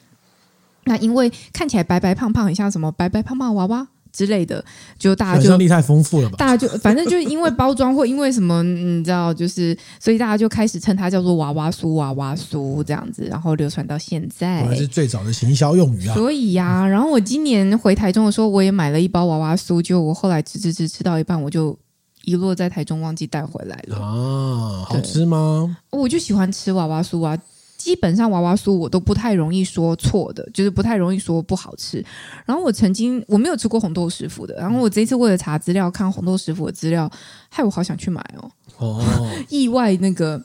[0.85, 4.63] 那因为看起来白白胖胖，很像什么白白胖胖娃娃之类的，
[4.97, 6.35] 就大家就想象力太丰富了吧？
[6.37, 14.65] 大家就反正就是因为包装或因为什么，你知道，就是所以大家就开始称它叫做娃娃酥、娃娃酥这样子，然后流传到现在。
[14.65, 16.13] 还是最早的行销用语啊。
[16.13, 21.77] 所以呀、啊，然后我今年回台中的时候，我也买了一包娃娃酥，就我后来吃吃吃吃到一半，我就。
[22.25, 24.85] 遗落在台中，忘记带回来了啊！
[24.87, 25.77] 好吃吗？
[25.91, 27.37] 我就喜欢吃娃娃酥啊，
[27.77, 32.03] 基本上娃娃酥我都不太容易说错的，就是不太容易说不好吃。
[32.45, 37.09] 然后我曾经我没有吃过红豆师傅的，然后我这一次为了查资料看红豆师傅的资料，
[37.49, 38.51] 害我好想去买哦！
[38.77, 39.03] 哦，
[39.49, 40.43] 意外那个。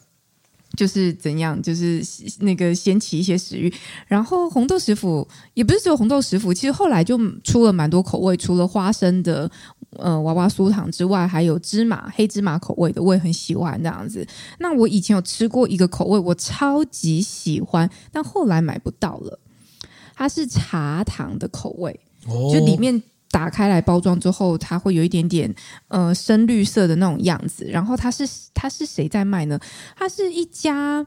[0.77, 2.03] 就是怎样，就是
[2.41, 3.73] 那个掀起一些食欲。
[4.07, 9.51] 然后红豆食府也不是只有红豆食府，其实后来就出了蛮多口味，除了花生的
[9.97, 14.27] 呃娃娃酥糖之外，还有芝麻黑芝麻口味的，我也很喜欢这样子。
[14.59, 19.39] 那我以前有吃过一个口味，我超级喜欢，但后来买不到了。
[20.15, 23.03] 它是茶糖的口味，就里面。
[23.31, 25.55] 打开来包装之后，它会有一点点
[25.89, 27.65] 呃深绿色的那种样子。
[27.65, 29.59] 然后它是它是谁在卖呢？
[29.97, 31.07] 它是一家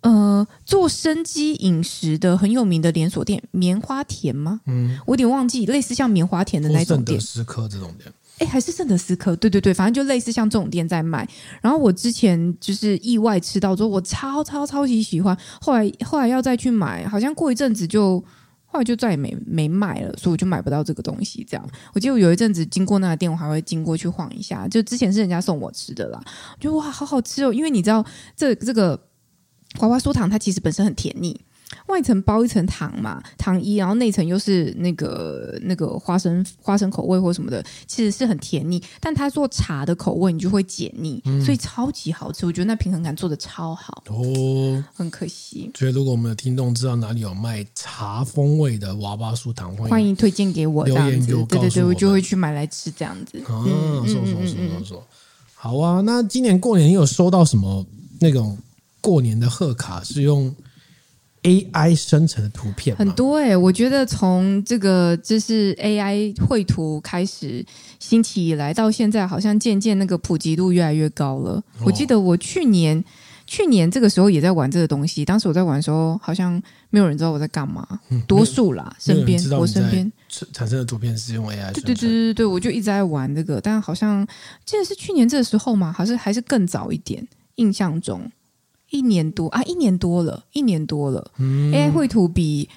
[0.00, 4.60] 呃做生机饮食的很有名的连锁店，棉花田吗？
[4.66, 8.10] 嗯，我有点忘记，类似像棉花田的那种店，圣德斯科这种店。
[8.38, 9.36] 哎，还是圣德斯科？
[9.36, 11.28] 对对对，反正就类似像这种店在卖。
[11.60, 15.36] 然后我之前就是意外吃到之后，我超超超级喜欢。
[15.60, 18.24] 后来后来要再去买，好像过一阵子就。
[18.72, 21.46] 后来就再也没没卖了，所以我就买不到这个东西。
[21.46, 24.66] 这样，我记得我有一阵子经过那个店，我还会经过去晃一下。
[24.66, 26.18] 就之前是人家送我吃的啦，
[26.58, 27.52] 就哇，好好吃哦！
[27.52, 28.02] 因为你知道，
[28.34, 28.98] 这这个
[29.80, 31.38] 娃娃酥糖它其实本身很甜腻。
[31.86, 38.82] 外层包一层糖嘛，糖衣，然后内层又是那个那个花生花生口味或什么的，其实是很甜腻。
[39.00, 42.46] 但它做茶的口味，你就会解腻，嗯、所以超级好吃。
[42.46, 45.70] 我觉得那平衡感做的超好哦，很可惜。
[45.74, 51.44] 所以如果我们的听众知道哪里有卖茶风味的娃娃酥糖，欢迎，推荐给我，留言给我。
[51.46, 53.38] 对对对，我就会去买来吃这样子。
[53.46, 53.64] 啊，
[54.06, 55.06] 说说说说说。
[55.54, 57.86] 好啊，那今年过年你有收到什么
[58.18, 58.58] 那种
[59.00, 60.52] 过年的贺卡是用
[61.42, 62.94] AI 生成的图片？
[62.96, 67.64] 很多哎、欸，我觉得从这个就是 AI 绘图开始
[67.98, 71.52] 兴起以来，到现在好像渐渐那个普及度越来越高了。
[71.52, 73.04] 哦、我记得我去年。
[73.44, 80.10] 去年这个时候也在玩这个东西，当时我在玩的时候，好像没有人知道我在干嘛，嗯、多数啦，身边我身边
[80.52, 81.70] 产生的图片是用 AI。
[81.72, 84.26] 对对对对对，我就一直在玩这个，但好像
[84.64, 87.26] 记得是去年这个时候嘛，还是还是更早一点，
[87.56, 88.22] 印象中
[88.92, 91.32] 一年多啊，一年多了，一年多了。
[91.38, 92.68] 嗯、AI 绘图比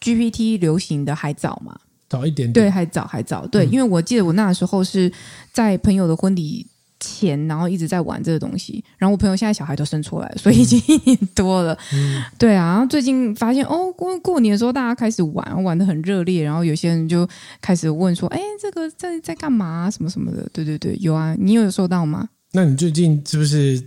[0.00, 1.76] GPT 流行的还早嘛？
[2.08, 5.12] 早一点点，对，还早还早，对，嗯、因为我记得我那时候是
[5.52, 6.64] 在朋友的婚礼。
[7.04, 8.80] 前，然后一直在玩这个东西。
[8.96, 11.76] 然后我朋友现在小孩都生出来了，所以已经一年多了。
[11.92, 16.44] 嗯、对啊，然后最近发现哦，过过年的时候大家开始玩，玩的很热烈。
[16.44, 17.28] 然后有些人就
[17.60, 19.90] 开始问说：“哎，这个在在干嘛？
[19.90, 22.28] 什么什么的？”对对对，有啊，你有收到吗？
[22.52, 23.82] 那你最近是不是？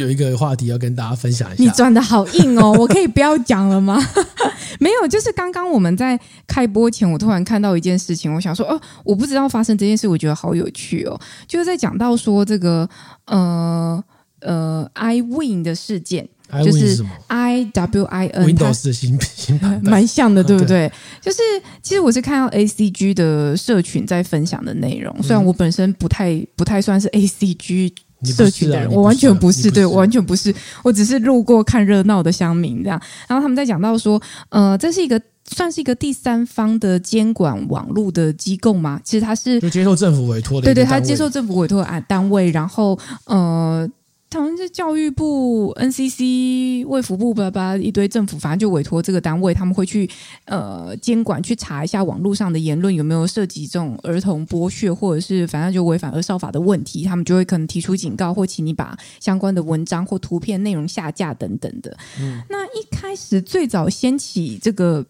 [0.00, 1.62] 有一个话题要跟大家分享一下。
[1.62, 4.02] 你转的好硬哦， 我可以不要讲了吗？
[4.80, 11.20] 没有，就是刚刚我们在开播前，我突然看到一件事情，我想说，哦，我不知道发生这件事，我觉得好有趣哦。
[11.46, 12.88] 就是在讲到说这个
[13.26, 14.02] 呃
[14.40, 16.26] 呃，iWin 的事件，
[16.64, 20.90] 就是 I W I N Windows 的新新版， 蛮像的，对不对？
[21.20, 21.38] 就是
[21.82, 27.92] 其实我是看到 A C G 的社群在分享的内容，虽然我本身不太不太算是 A C G。
[28.24, 33.00] 社区的人，我完全不是，对，我完全不是，我只是路过看热闹的乡民这样。
[33.28, 39.00] 然后他们在讲到说，呃，这是一个算是一个第三方的监管网络的机构嘛？
[39.04, 43.88] 其实它是就接受政府委托的，对对，他接受政府委托的单位，然后呃。
[44.32, 50.08] 好像是教育部、NCC、卫福部吧吧一堆政府，反正就委托这个单位，他们会去
[50.44, 61.96] 呃监管，去查一下网络上的言论有没有涉及这种儿童剥削，或者是反正就违反儿少法的问题，他们就会可能提出警告，或请你把相关的文章或图片内容下架等等的。
[62.20, 65.04] 嗯，那一开始最早掀起这个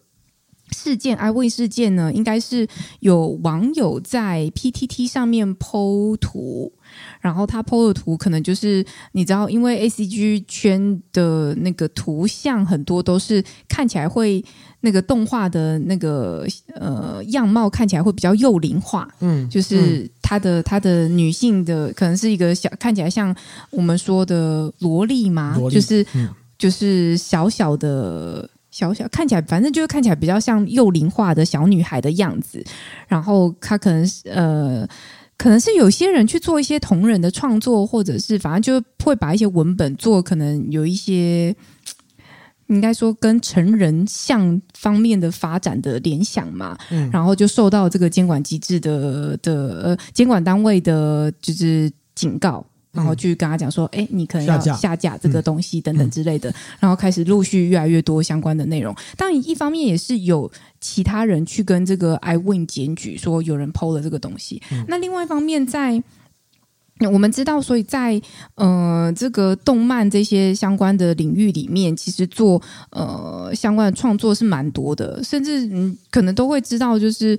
[0.71, 2.67] 事件，iWin 事件呢，应该是
[2.99, 6.73] 有网友在 PTT 上面 PO 图。
[7.21, 14.43] 然后他 PO 的图可能就是你知道，因为 ACG 圈的那个图像很多都是看起来会
[14.81, 23.33] 那个动画的那个呃样貌看起来会比较幼龄化，嗯，就是他的他的女性的可能是一个小看起来像
[23.69, 26.05] 我们说的萝莉嘛，莉，就是
[26.57, 32.63] 就是小小的小小看起来反正就是看起来比较像幼龄化的小女孩的样子，
[33.07, 34.87] 然后她可能是呃。
[35.37, 41.55] 可能是有些人去做一些同人的创作，或者是反正就会把一些文本做，可能有一些
[42.67, 52.63] 应该说跟成人像方面的发展的联想嘛，嗯，然后就受到这个监管机制的的呃监管单位的就是警告。
[52.91, 58.95] 然后去跟他讲说，哎，你可能要下架这个东西等等之类的，然后开始陆续越来越多相关的内容。
[59.17, 64.61] 当然，一方面也是有其他人去跟这个 iWin 检举说有人 PO 了这个东西。
[64.87, 66.03] 那另外一方面在。
[67.09, 68.21] 我们知道，所以在
[68.55, 72.61] 呃这个动漫这些相关的领域里面，其实做
[72.91, 77.37] 呃相关的创作是蛮多的，甚至嗯可能都会知道，就是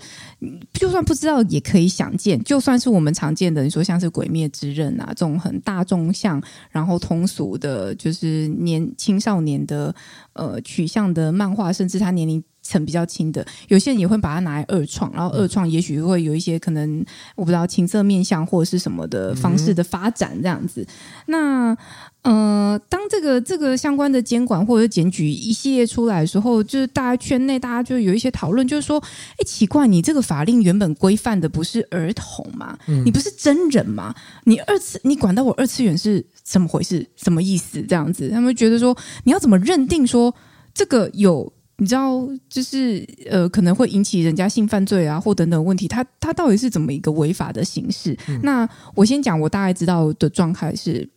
[0.73, 9.95] 就算不知道也可以想见，就算是我们常见的，你说像是《鬼灭之刃》啊这种很大众向，然后通俗的，就是年青少年的
[10.33, 12.43] 呃取向的漫画，甚至他年龄。
[12.73, 17.05] 层比较轻的，有些人也会把它拿来二创，然后二创也许会有一些可能
[17.37, 20.87] 我不知道情色面向或者是什么的方式的发展这样子。
[21.27, 21.77] 那
[22.23, 29.03] 呃，当这个这个相关的监管或者检举一系列出来的时候，就是大家圈内大家就有一些讨论，就是说，
[29.39, 32.79] 哎，奇怪，你这个法令原本规范的不是儿童吗？
[33.05, 34.15] 你不是真人吗？
[34.45, 37.05] 你二次你管到我二次元是怎么回事？
[37.17, 37.83] 什么意思？
[37.83, 40.33] 这样子，他们觉得说，你要怎么认定说
[40.73, 41.53] 这个有？
[41.79, 45.89] 你知道，就是呃，可能会引起人家性犯罪啊，或等等问题。
[45.89, 48.17] 他他到底是怎么一个违法的形式？
[48.29, 51.09] 嗯、那我先讲，我大概知道的状态是，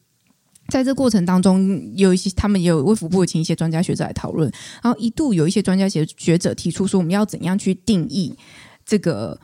[0.70, 8.36] 在这过程当中，有一些他们也有卫福部请一些专家学者来讨论，然后一度有一些专家学学者提出说，我们要怎样去定义
[8.86, 9.40] 这个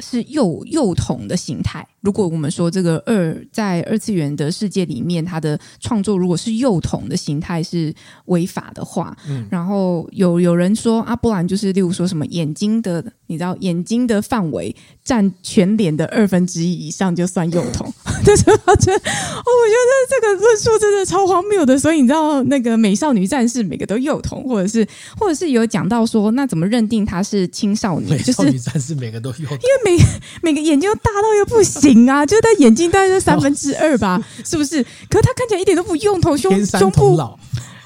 [0.00, 1.86] 是幼幼童的形态。
[2.08, 7.94] 如果我们说这个二在二次元的世界里面，他的创作如果是幼童的形态是
[8.24, 17.92] 违法的话，嗯，然后有有人说啊，不然就是例如说什么眼睛的，你知道眼睛的范围占全脸的二分之一以上就算幼童，
[18.24, 21.78] 但是我觉得哦，我觉得这个论述真的超荒谬的。
[21.78, 24.82] 所以你知道那个美少女战士每个都幼童，或者是
[25.18, 28.16] 或者是有讲到说，那怎么认定他是青少年？
[28.16, 30.02] 美少女战士每个都幼童，因为每
[30.40, 31.97] 每个眼睛都大到又不行。
[32.06, 34.82] 零啊，就是他眼睛大概是三分之二吧， 是不是？
[35.08, 37.18] 可是他看起来一点都不用头，胸胸部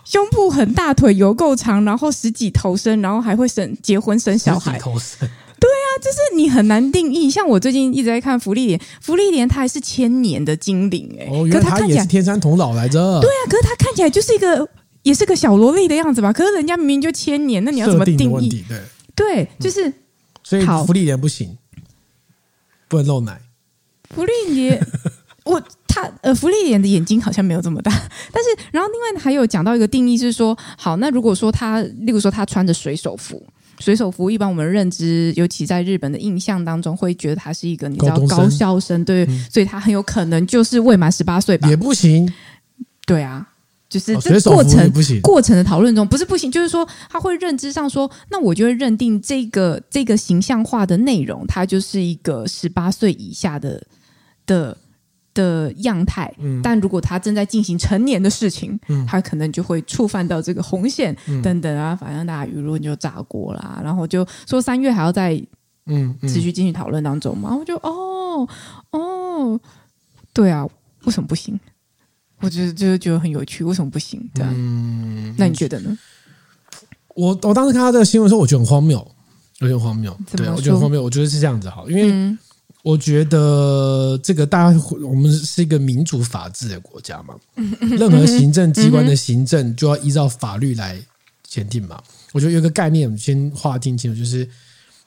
[0.04, 4.78] 胸部很大，腿有够长，然后十几头身，然后还会生结婚生小孩。
[4.78, 7.30] 对啊，就是你很难定义。
[7.30, 13.20] 像我最近一直在看福利莲，福利莲它还是千年的精灵哎、欸，哦，原来他也是天山童姥来着。
[13.20, 14.68] 对啊，可是他看起来就是一个，
[15.04, 16.32] 也是个小萝莉的样子吧？
[16.32, 18.64] 可是人家明明就千年，那你要怎么定义？
[18.66, 18.80] 对
[19.14, 19.94] 对，就是、嗯、
[20.42, 21.56] 所以福利莲不行，
[22.88, 23.40] 不能露奶。
[24.14, 24.80] 芙莉莲，
[25.44, 27.90] 我他呃，福利眼的眼睛好像没有这么大，
[28.32, 33.42] 但是然后另外还有讲到一个定义是说，好，那如果说他，例如说他穿着水手服。
[33.78, 41.68] 水手服一般我们认知，尤其在日本的印象当中，会觉得他是一个你知道高校生，对，嗯、所以他很有可能就是未满十八岁吧？
[41.68, 42.32] 也不行，
[43.06, 43.44] 对啊，
[43.88, 53.82] 就是这过程、哦、过程的讨论中不是不行，就是说他会认知上说，那我就会认定这个这个形象化的内容，它就是一个十八岁以下的
[54.52, 54.76] 的。
[55.34, 56.30] 的样态，
[56.62, 65.42] 但如果他正在进行成年的事情，嗯、他可能就会触犯到这个红线、嗯、等等啊，反正大家舆论就炸锅啦，然后就说三月还要再
[65.86, 68.46] 嗯持续进行讨论当中嘛，我就哦
[68.90, 69.58] 哦，
[70.34, 70.68] 对啊，
[71.04, 71.58] 为什么不行？
[72.40, 74.20] 我觉得就是觉得很有趣，为什么不行？
[74.34, 75.96] 这样，嗯、那你觉得呢？
[77.14, 78.98] 我我当时看到这个新闻的时候，我觉得很荒谬，
[79.60, 82.36] 有点荒谬，对，我觉得荒谬，我觉得是这样子好，因为。
[82.82, 87.36] 嗯我觉得这个大家，我们是一个民主法治的国家嘛，
[87.96, 91.00] 任何行政机关的行政就要依照法律来
[91.46, 92.02] 前定嘛。
[92.32, 94.48] 我觉得有个概念，我们先划定清楚，就是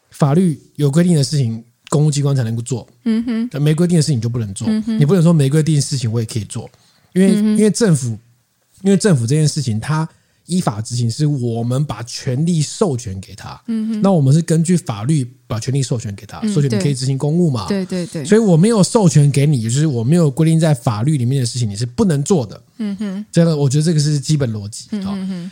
[0.10, 2.88] 法律有规定的事情，公务机关才能够做。
[3.04, 4.70] 嗯哼，没规定的事情就不能做。
[4.86, 6.70] 你不能说没规定的事情我也可以做，
[7.12, 8.18] 因为因为政府，
[8.84, 10.08] 因为政府这件事情它。
[10.46, 25.52] 依法执行是我们把权力授权给他，嗯哼，那我们是根据法律把权力授权给他，授权你可以执行公务嘛，对对对，所以我没有授权给你，就是我没有规定在法律里面的事情你是不能做的，嗯哼，这个我觉得这个是基本逻辑，嗯哼，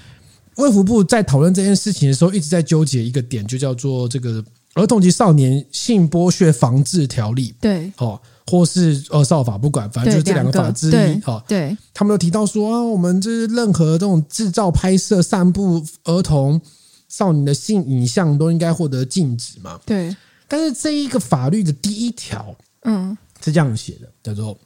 [0.57, 4.43] 卫福部在讨论这件事情的时候一直在纠结一个点，就叫做这个
[4.75, 8.21] 儿童及少年性剥削防治条例，对，好。
[8.47, 11.19] 或是呃少法不管，反正就是这两个法之一。
[11.21, 16.59] 哈，对，他们都提到说啊，我们就是任何这种制造、拍摄、散布儿童、
[17.07, 19.79] 少年的性影像都应该获得禁止嘛。
[19.85, 20.15] 对，
[20.47, 22.53] 但是这一个法律的第一条，
[22.83, 24.57] 嗯，是这样写的，叫做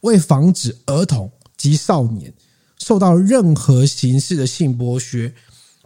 [0.00, 2.32] 为防止儿童及少年
[2.78, 5.32] 受到任何形式的性剥削，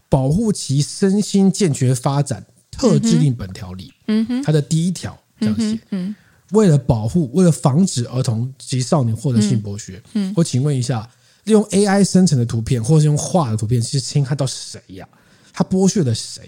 [0.09, 3.92] 保护其身心健全发展，特制定本条例。
[4.07, 5.78] 嗯哼，它的第一条这样写。
[5.90, 6.14] 嗯。
[6.50, 11.09] 为了保护，为了防止儿童及少年获得性剥削，嗯，嗯，我请问一下，
[11.44, 15.09] 利用 AI 生成的图片，或是用画的图片，是侵害到谁呀？
[15.52, 16.42] 他剥削了谁？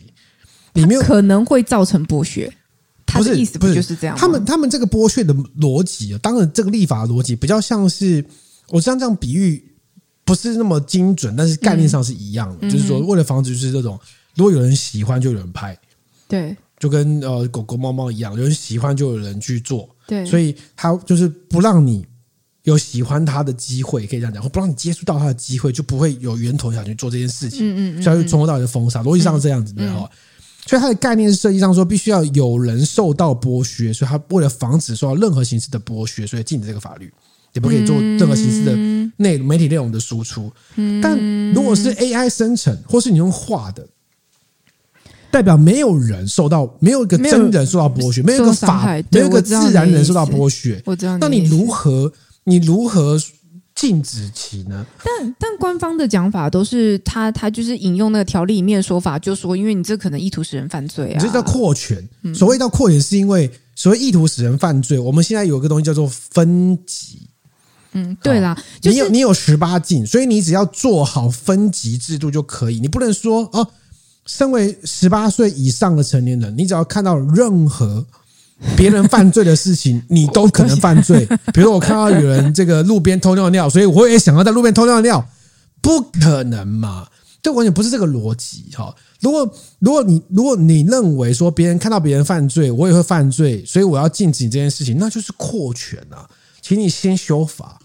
[0.74, 2.52] 你没有可能会造成剥削？
[3.06, 4.16] 他的意思不就是这样？
[4.16, 8.22] 他们他们这个剥削的逻辑，当然这个立法的逻辑比较像是，
[8.68, 9.64] 我像这样比喻
[10.24, 13.98] 不是那么精准，但是概念上是一样的，嗯、就是说为了防止就是这种，
[14.34, 15.78] 如果有人喜欢，就有人拍，
[16.26, 19.88] 对，就跟呃狗狗猫猫一样，有人喜欢就有人去做。
[20.06, 22.06] 对，所以他就是不让你
[22.62, 27.60] 有喜欢他的机会，可以这样讲，或不让你接触到他的机会，就不会有源头想去做这件事情。
[27.60, 30.00] 嗯嗯，嗯，所以从头到尾的封杀，逻辑上是这样子的哈。
[30.00, 30.10] 嗯嗯、
[30.66, 37.12] 所以它的概念是设计上说，必须要有人受到剥削，所以他为了防止受到任何形式的剥削，所以禁止这个法律，
[37.52, 38.76] 也不可以做任何形式的
[39.16, 40.52] 内媒体内容的输出。
[41.02, 41.18] 但
[41.52, 43.84] 如果是 AI 生成，或是你用画的。
[45.30, 50.80] 代表没有人受到，没有一个真人受到剥削，没有一个法，没有一个自然人受到剥削。
[50.86, 52.10] 我知道，那你如何，
[52.44, 53.20] 你如何
[53.74, 54.86] 禁止其呢？
[55.04, 62.02] 但但官方的讲法都是他他就是引用那个条例里面的说法，就说因为你这可能意图使人犯罪啊，这叫扩权。
[62.34, 67.28] 所谓叫扩权，是因为所谓意图使人犯罪，我们现在有一个东西叫做分级。
[67.92, 73.68] 嗯，对啦，你有你有十八禁，所以你只要做好分级制度就可以，你不能说哦。
[74.26, 78.04] 身为十八岁以上的成年人，你只要看到任何
[78.76, 81.26] 别人犯罪的事情，你都可能犯罪。
[81.54, 85.24] 比如我看到有人这个路边偷尿尿，所以我也想要在路边偷尿尿，
[85.80, 87.06] 不可能嘛？
[87.42, 88.92] 这完全不是这个逻辑哈。
[89.20, 96.28] 如果如果你如果你认为说别人看到别人犯罪，我也会犯罪，所以我要禁止你这件事情，那就是扩权啊！
[96.60, 97.78] 请你先修法，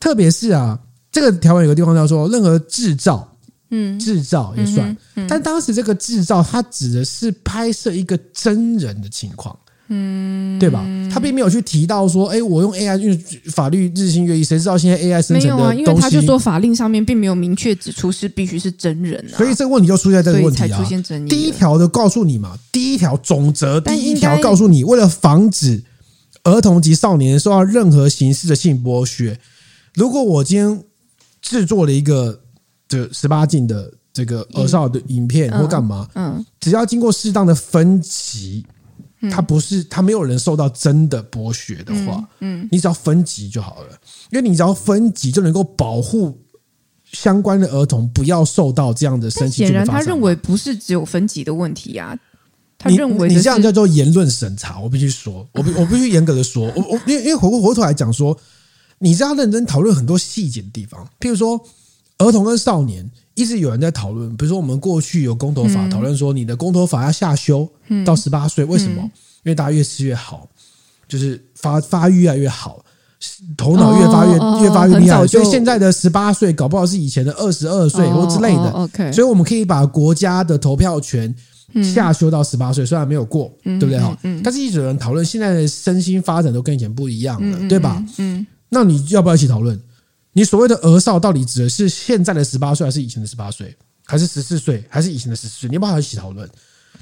[0.00, 0.76] 特别是啊，
[1.12, 3.35] 这个条文有个地方叫做任何制造。
[3.70, 9.58] 嗯，制造也算，嗯嗯、但当时这个制造，它指的是拍摄一个真人的情况，
[9.88, 10.84] 嗯，对吧？
[11.12, 13.16] 他并没有去提到说，哎，我用 AI，因为
[13.50, 15.58] 法律日新月异，谁知道现在 AI 生成的东西？
[15.58, 20.68] 没有啊，因为他就说法令上面并没有明确指出是必须是真人啊，所以这个问题就出现在这个问题啊。
[20.68, 21.28] 才出现争议。
[21.28, 25.82] 第一条的告诉你嘛，第一条总则，第一条告诉你，为了防止
[26.44, 29.38] 儿童及少年受到任何形式的性剥削。
[29.94, 30.84] 如果我今天
[31.40, 32.42] 制作了一个
[32.88, 38.64] 这十八禁的这个儿少的影片或干嘛，嗯，只要经过适当的分级，
[39.30, 43.90] 他不是他没有人受到真的剥削的话，嗯，你只要分级就好了，
[44.30, 46.38] 因为你只要分级就能够保护
[47.12, 49.64] 相关的儿童不要受到这样的身体。
[49.64, 52.16] 显然，他认为不是只有分级的问题啊。
[52.78, 58.38] 他认为你这样叫做言论审查，我必须说，我必 我必须严格的说，我我因为因为回过回头来讲说，
[58.98, 61.58] 你是要认真讨论很多细节的地方，譬如说
[62.18, 67.68] 儿童跟少年，一直有人在讨论，比如说我们过去有公投法讨论说，你的公投法要下修
[68.04, 69.02] 到十八岁，为什么？
[69.44, 70.48] 因为大家越吃越好，
[71.08, 72.84] 就是发发育越来越好，
[73.56, 78.70] 头脑越发越越发越厉害，所以现在的十八岁搞不好是以前的二十二岁或之类的。
[78.70, 81.34] OK，所以我们可以把国家的投票权。
[81.82, 84.16] 下修到十八岁，虽然没有过，对不对哈？
[84.42, 88.02] 但是一直有人讨论，现在的身心发展都跟以前不一样了，对吧？
[88.16, 89.78] 嗯，那你要不要一起讨论？
[90.36, 93.74] 你所谓的儿少到底指的是现在的十八岁，还是以前的十八岁，
[94.04, 95.68] 还是十四岁，还是以前的十四岁？
[95.70, 96.46] 你要不要一起讨论？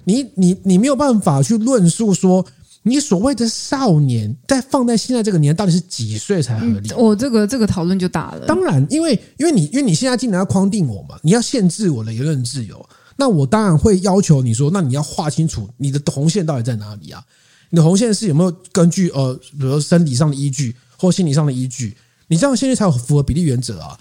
[0.04, 2.46] 你你你没有办法去论述说，
[2.84, 6.92] 你所谓的少年，在放在现在这个年，到底是几岁才合理？
[6.92, 8.46] 我这个这个讨论就大了。
[8.46, 12.88] 当然，因为因为你因为你现在竟然要框定我嘛，你要限制我的言论自由。
[13.16, 17.20] 那我当然会要求你说，那你要划清楚你的红线到底在哪里啊？
[17.70, 21.96] 你的红线是有没有根据呃，比如说生理上的依据或心理上的依据？
[22.34, 23.98] 你这样现在才有符合比例原则啊。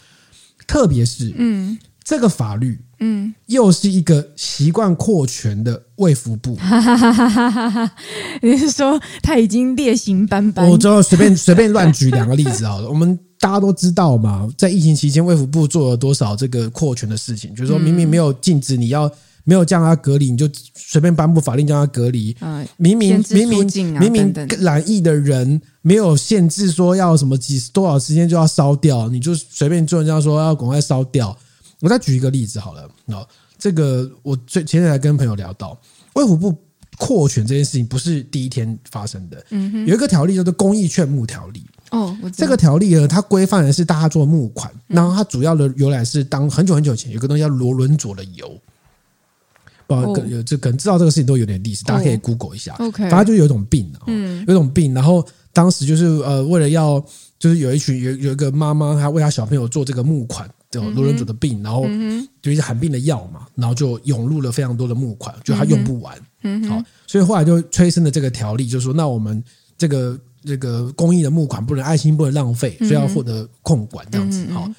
[0.65, 6.55] 特别是，嗯，这个法律，嗯，又是一个习惯扩权的卫福部。
[6.55, 7.91] 哈哈哈哈哈哈！
[8.41, 10.67] 你是说他已经劣行斑斑？
[10.67, 13.17] 我就随便 随便乱举两个例子好了，我们。
[13.39, 17.53] 大家都知道嘛，在疫情期间，卫福部做了多少这个扩权的事情？
[17.53, 19.11] 就是说明明没有禁止你要
[19.43, 22.33] 没有将他隔离，你就随便颁布法令将他隔离。
[22.77, 23.67] 明明明明
[23.99, 31.37] 明明染疫的人没有限制说要什么几多少时间就要烧掉，你就随便做人家说要赶快烧掉。
[31.81, 33.27] 我再举一个例子好了，啊，
[33.59, 35.77] 这个我最前天才跟朋友聊到，
[36.13, 36.57] 卫福部
[36.97, 39.45] 扩权这件事情不是第一天发生的，
[39.85, 41.59] 有一个条例叫做《公益劝募条例》。
[41.91, 48.59] 哦，这个条例呢，它规范的是大家做募款，然后它主要的由来是当很久很久前有个东西叫罗伦佐的油，
[49.85, 49.95] 不，
[50.27, 52.73] 有这可能知道这个事情都有点历史，大家可以 Google 一下。
[52.79, 55.23] OK，反正就有一种病，嗯，有一种病，然后
[55.53, 56.99] 当时就是呃，为了要
[57.39, 61.85] 就是有一群有有一个妈妈，她为她小朋友做这个募款，就罗伦佐的病，然后
[62.41, 69.41] 就一些罕病的药嘛，然后就涌入了非常多的募款，就她用不完，嗯，好，所以后来就催生了这个条例，就是说那我们
[69.77, 70.19] 这个。
[70.45, 74.69] 这个公益的募款不能爱心不能浪费，所以要获得控管这样子哈。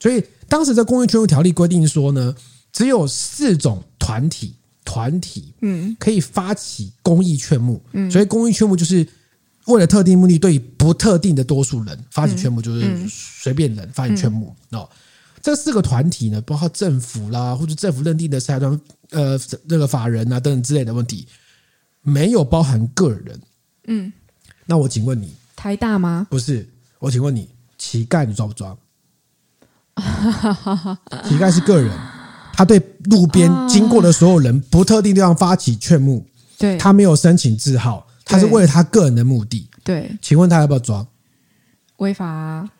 [0.00, 2.34] 所以当时在公益劝募条例规定说呢，
[2.72, 5.94] 只有四种团体团体嗯。
[6.00, 7.78] 可以发起公益劝募，
[8.10, 9.06] 所以公益劝募就是
[9.66, 14.88] 为了特定目的对不特定的多数人发起劝募，就是随便人发起劝募哦。
[15.42, 18.78] 这四个团体呢，包括政府啦或者政府认定的财团
[19.10, 21.26] 呃那个法人啊等等之类的问题，
[22.02, 23.40] 没有包含个人
[23.86, 24.12] 嗯。
[24.66, 26.26] 那我请问你，台大吗？
[26.30, 27.48] 不是，我请问你，
[27.78, 28.76] 乞丐你抓不抓？
[31.28, 31.90] 乞丐是个人，
[32.52, 36.24] 他对路边经过的所有人不特定地方发起劝募，
[36.56, 41.06] 对，他没有申请字号，他是为了他个人的目的，对，请问他要不要抓？
[41.96, 42.70] 违法啊！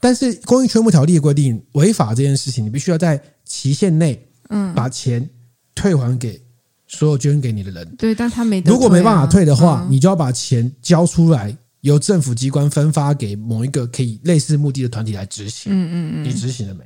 [0.00, 5.28] 但是公益劝募条例规定，违法这件事情，你必须要在期限内，嗯，把钱
[5.74, 6.40] 退还给。
[6.86, 15.72] 所有捐给你的人，对，但他没、啊、如果没办法退的话，嗯、你就要把钱交出来，由政府机关分发给某一个可以类似目的的团体来执行。
[15.72, 16.84] 嗯嗯嗯，你执行了没？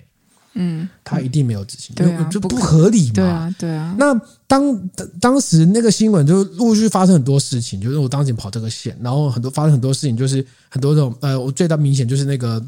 [0.60, 3.12] 嗯，他一定没有执行，对啊，就不合理嘛。
[3.14, 3.94] 对啊，对啊。
[3.98, 4.88] 那当
[5.20, 12.62] 当时那个新闻就陆续发生很多事情，就是我当时跑这个线，然后很多发生很多事情，就是很多这种呃，我最大明显就是那个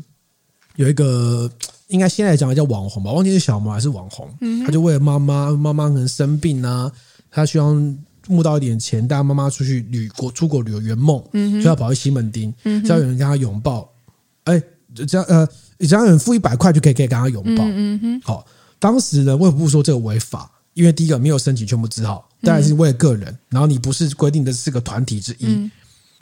[0.77, 1.51] 有一个
[1.89, 6.91] 应该现在讲的叫网红吧，忘记是小毛还是网红，嗯、他就为了妈妈，妈妈可能生病啊。
[7.33, 13.89] 他希望募到一点钱，带妈妈出去旅国出国旅游圆梦，嗯、就要跑去西门町，嗯、哼只要有人跟他拥抱，
[14.45, 14.61] 哎，
[14.95, 15.49] 只要呃，
[15.87, 17.65] 只要有人付一百块就可以可以跟他拥抱。
[17.67, 18.45] 嗯哼好，
[18.79, 25.71] 当时呢，卫福部说这个违法，因为第一个没有申请全部治好，当然是为了个人，嗯、然后你不是规定的是个团体之一，嗯、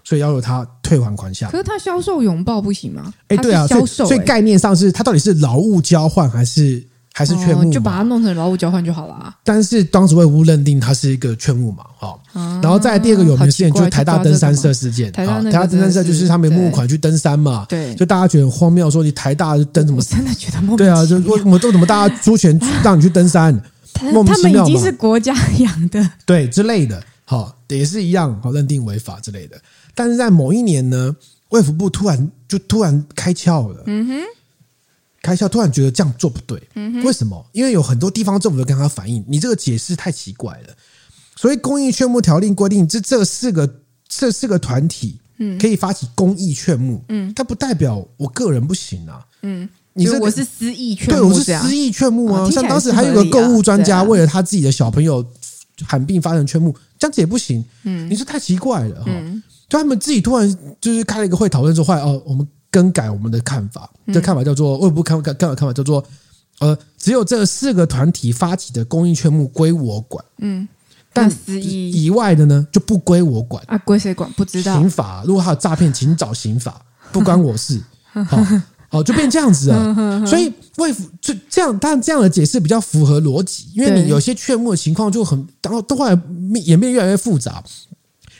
[0.04, 1.50] 所以要求他退还款项。
[1.50, 3.12] 可是他销售拥抱不行吗？
[3.28, 6.86] 哎，对啊，销售，所以概念上是他到底是劳务交换还是？
[7.18, 9.34] 还是劝募，就把它弄成劳务交换就好了啊。
[9.42, 12.16] 但是当时卫福部认定它是一个劝募嘛，哈。
[12.62, 20.00] 然后再第二个有名事件就是台大登山社事件，台大登山社就是他们募款去登山嘛，对，就大家觉得很荒谬，说你台大登什么？
[20.00, 23.52] 真的觉得莫名对啊，就为什么都怎么大家出钱让你去登山？
[24.14, 24.58] 莫名其妙嘛。
[24.58, 27.02] 他们已经是国家养的，对之类的。
[27.24, 29.56] 好，也是一样，好认定违法之类的。
[29.92, 31.16] 但是在某一年呢，
[31.48, 34.14] 卫福部突然就突然开窍了，嗯哼，
[35.28, 37.44] 开窍突然觉得这样做不对，嗯，为什么？
[37.52, 40.74] 因为有很多地方政府都跟他反映，你这个解释太奇怪了。
[41.36, 49.68] 所以公益劝募条例规定，这这四个这四个团体，嗯，可以发起公益劝募，嗯，它不代表我个人不行啊，嗯。
[49.94, 52.48] 你说我是私益劝募，对，我是私益劝募啊。
[52.52, 55.26] 像当时还有个购物专家，为了他自己的小朋友
[55.84, 57.64] 喊病发生劝募，这样子也不行。
[57.82, 59.10] 嗯，你说太奇怪了哈。
[59.68, 66.04] 就他们自己突然就是开了一个会讨论说，后来哦，我们更改我们的看法，这看法叫做，我不看看更改看法叫做，
[66.60, 70.24] 呃，只有这四个团体发起的公益劝募归我管。
[70.38, 70.68] 嗯，
[71.12, 74.30] 但以外的呢就不归我管啊，归谁管？
[74.32, 74.78] 不知道。
[74.78, 76.80] 刑法如果还有诈骗，请找刑法，
[77.12, 77.80] 不关我事。
[78.12, 78.38] 好。
[78.90, 79.94] 哦，就变这样子啊，
[80.24, 80.90] 所以为
[81.20, 86.18] 就这样，但这样的解释比较符合逻辑，因为你有些劝募的情况就很，然后都后来
[86.64, 87.62] 演变越来越复杂。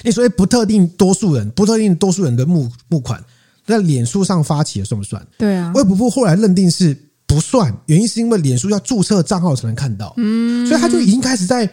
[0.04, 3.22] 你所谓不特定多数人，不特定多数人的募募款
[3.68, 5.24] 在脸书上发起的算不算？
[5.36, 6.96] 对啊，卫福部后来认定是
[7.26, 11.68] 不算，原因是因为脸书要注册账号才能看到，嗯，所以他就已经开始在。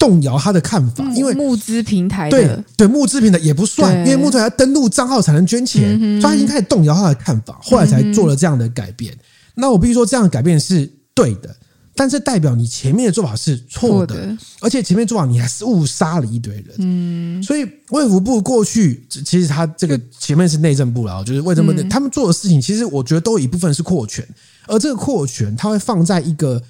[0.00, 9.14] 动摇他的看法，因为募资平台对对募资平台也不算，因为募资要登录账号才能捐钱，所以他已经开始动摇他的看法，后来才做了这样的改变。
[9.54, 11.54] 那我必须说，这样的改变是对的，
[12.00, 16.64] 但是代表你前面的做法是错的，而且前面做法你还是误杀了一堆人。
[16.78, 24.26] 嗯，所以卫福部过去其实他这个前面是内政部了，就是为什么他们做的事情，其实我觉得都有一部分是扩权，
[24.66, 26.62] 而这个扩权他会放在一个。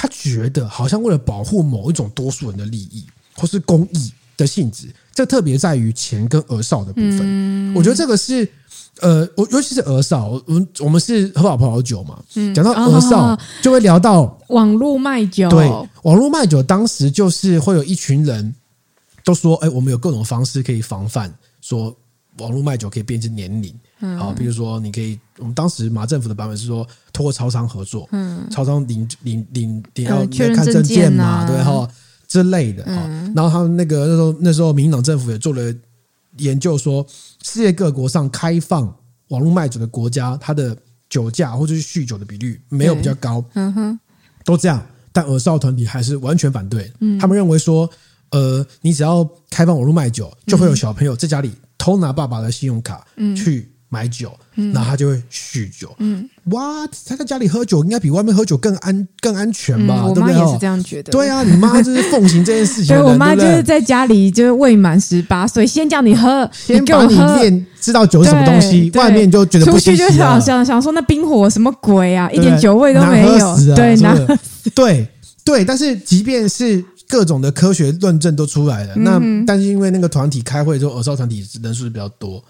[0.00, 3.04] 他觉得好像为了保护某一种多数人的利益，
[3.34, 7.18] 或是公益的性质，这特别在于钱跟额少的部分。
[7.24, 8.48] 嗯、我觉得这个是
[9.00, 15.48] 呃，我尤其是儿少，我们我们是喝好葡萄酒嘛，嗯、讲到儿少就会聊到、哦、网络卖酒。
[15.48, 15.68] 对，
[16.02, 18.54] 网络卖酒当时就是会有一群人
[19.24, 21.94] 都说：“哎，我们有各种方式可以防范，说
[22.38, 23.74] 网络卖酒可以变成年龄。”
[24.16, 30.24] 好，比如说，你可以，我们当时马政府的版本是说，通过超商合作，嗯，超商领领领领要
[30.54, 31.88] 看证件嘛，对哈
[32.28, 32.92] 之类的哈。
[33.34, 35.74] 然后他们那个那时候那时候民进党政府也做了
[36.38, 37.06] 研究，说
[37.42, 38.94] 世界各国上开放
[39.28, 40.76] 网络卖酒的国家，它的
[41.08, 44.00] 酒驾或者是酗酒的比率没有比较高，嗯哼，
[44.44, 44.84] 都这样。
[45.12, 47.88] 但俄少团体还是完全反对，嗯他们认为说，
[48.30, 53.72] 呃，你只要开放网络卖酒，就会有小朋友在家里偷拿爸爸的信用卡去。
[53.90, 55.94] 买酒，然后他就会酗酒。
[55.98, 60.04] 嗯，哇，他在家里喝酒应该比外面喝酒更安更安全吧？
[60.06, 61.10] 我妈也是这样觉得。
[61.10, 62.94] 对啊，你妈就是奉行这件事情。
[62.94, 69.94] 对，我妈就是在家里就是未满十八岁，先叫你喝，先把你练知道酒是什么东西，外面就觉得不行。
[69.94, 73.56] 出去就想想想说那冰火什么鬼啊，一点酒味都没有。
[73.74, 73.96] 对，
[74.74, 75.08] 对
[75.44, 82.44] 对，但是即便是各种的科学论证都出来了，那但是因为那个团体开会之后，耳少团体人数是比较多。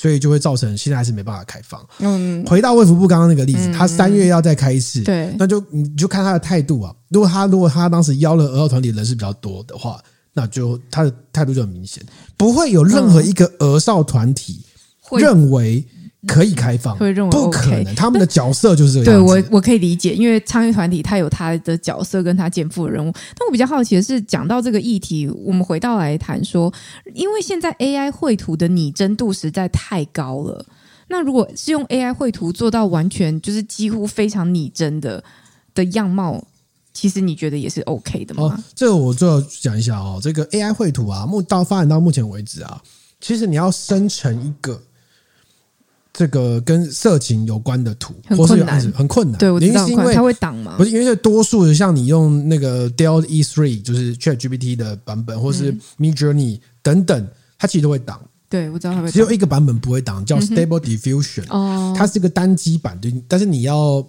[0.00, 1.84] 所以就会造成现在还是没办法开放。
[1.98, 6.94] 嗯，回到卫福部刚刚那个例子，他三月要再开一次，对，那就你就看他的态度啊。
[7.08, 10.00] 如果他如果他当时邀了俄少团体人是比较多的话，
[10.32, 12.00] 那就他的态度就很明显，
[12.36, 14.64] 不会有任何一个俄少团体
[15.16, 15.84] 认为。
[16.26, 17.94] 可以开放，会认为不可能。
[17.94, 19.32] 他们的角色就是这个样子。
[19.32, 23.12] 对，我我可以理解，因为参与团体他有他的角色跟他肩负的任务。
[23.12, 26.72] 但我比较好奇的是，讲到这个议题，我们回到来谈说，
[27.14, 30.66] 因为现在 AI 绘图的拟真度实在太高了。
[31.06, 35.22] 那如果是用 AI 绘图做到完全就是几乎非常拟真的
[35.72, 36.44] 的样貌，
[36.92, 38.42] 其实你觉得也是 OK 的吗？
[38.42, 40.18] 哦，这个我最后讲一下哦。
[40.20, 42.82] 这个 AI 绘图啊，目到发展到目前为止啊，
[43.20, 44.82] 其实你要生成一个。
[46.18, 49.38] 这个跟色情有关的图，或是有很困难。
[49.38, 50.74] 对，我知道，因为它会挡吗？
[50.76, 58.20] 不是，因为多数的像你用那个 Dell E Three，就是 ChatGPT 的版本，或是 Midjourney 等等，它其实都会挡。
[58.48, 59.12] 对，我知道它会挡。
[59.12, 61.44] 只有一个版本不会挡，叫 Stable Diffusion。
[61.50, 64.04] 哦，它是个单机版，对，但是你要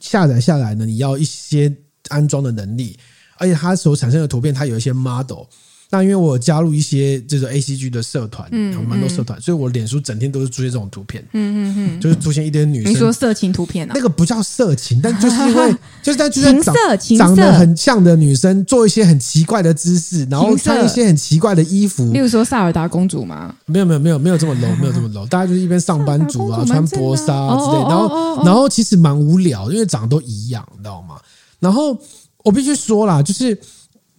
[0.00, 1.70] 下载下来呢，你要一些
[2.08, 2.98] 安装的能力，
[3.36, 5.44] 而且它所产生的图片，它有一些 model。
[5.90, 13.92] 那因为我加入一些这个 A C G 的社团，嗯，有蛮多社团，所以我脸书整天都是出现这种图片，嗯嗯嗯，就是出现一堆女生，你说色情图片啊？
[13.94, 16.74] 那个不叫色情，但 就是因为就是在就是长
[17.16, 23.54] 长得很像的女生做一些很奇怪的姿势，然后穿一些很奇怪的衣服，例如说萨尔达公主吗？
[23.64, 31.16] 没有没有没有没有这么 low， 没有这么 low，大家就是一边上班族啊，穿薄纱啊之类，然后然后其实蛮无聊，因为长得都一样，你知道吗？
[31.60, 31.98] 然后
[32.44, 33.58] 我必须说啦，就是。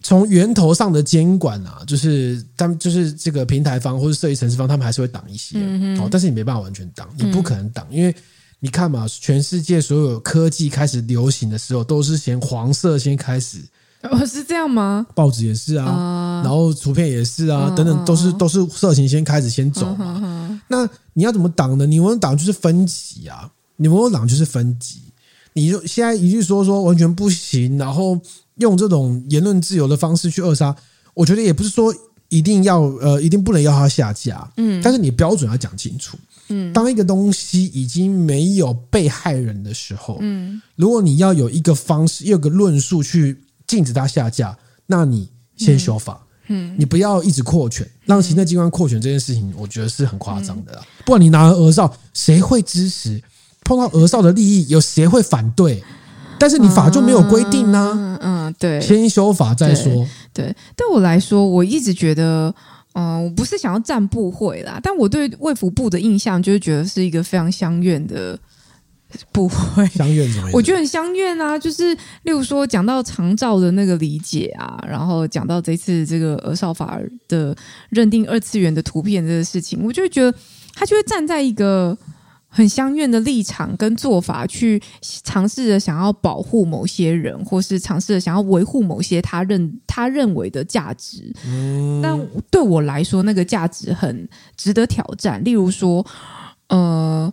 [0.02, 8.14] 从源头上的监管啊，就是他们就是这个平台方或者设计城市方，他们还是会挡一些，嗯、哼但是你没办法完全挡，你不可能挡，嗯、因为
[8.58, 13.58] 你看嘛，全世界所有科技开始流行的时候，都是先黄色先开始。
[14.02, 15.06] 哦，是这样吗？
[15.14, 20.60] 报纸也是啊，然后图片也是啊，等等，都是都是色情先开始先走嘛。
[20.68, 21.84] 那你要怎么挡呢？
[21.84, 25.02] 你们挡就是分级啊，你们挡就是分级。
[25.52, 28.18] 你就现在一句说说完全不行，然后
[28.56, 30.74] 用这种言论自由的方式去扼杀，
[31.14, 31.94] 我觉得也不是说
[32.28, 36.18] 一定要呃一定不能要它下架，嗯，但是你标准要讲清楚。
[36.48, 50.82] 嗯，当一个东西已经没有被害人的时候，嗯，如果你要有一个方式，有个论述去禁止它下架，那你先修法，嗯，你不要一直扩权，让行政机关扩权这件事情，我觉得是很夸张的啦。
[51.06, 53.22] 不然你拿儿少，谁会支持？
[53.62, 55.84] 碰到儿少的利益，有谁会反对？
[56.40, 57.92] 但是你法就没有规定呢？
[57.94, 59.92] 嗯，嗯，对，先修法再说。
[60.32, 62.52] 对，对，对我来说，我一直觉得。
[62.94, 68.36] 嗯，我不是想要站部会啦，但我对卫福部的印象就是觉得是一个非常相怨的
[69.30, 69.86] 不会。
[69.86, 70.50] 相怨怎么样？
[70.52, 77.56] 我觉得很相愿啊，就是例如说讲到长照的那个理解啊，然后讲到这次这个儿少法的
[77.90, 80.36] 认定二次元的图片这个事情，我就会觉得
[80.74, 81.96] 他就会站在一个。
[82.52, 84.82] 很相怨的立场跟做法，去
[85.22, 91.32] 尝试着想要保护某些人，或是尝试着想要维护某些他认他认为的价值。
[91.46, 92.18] 嗯，但
[92.50, 95.42] 对我来说，那个价值很值得挑战。
[95.44, 96.04] 例如说，
[96.68, 97.32] 呃，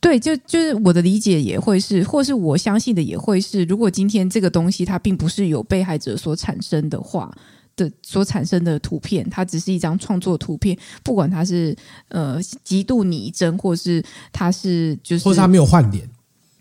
[0.00, 7.32] 对，就就是我的理解也会是，或是我相信的也会是，如果今天这个东西它并不是由被害者所产生的话。
[7.78, 11.74] 的所产生的图片，它只是一张创作图片，不管它是
[12.08, 16.06] 呃极度拟真，或是它是就是，或是它没有换脸，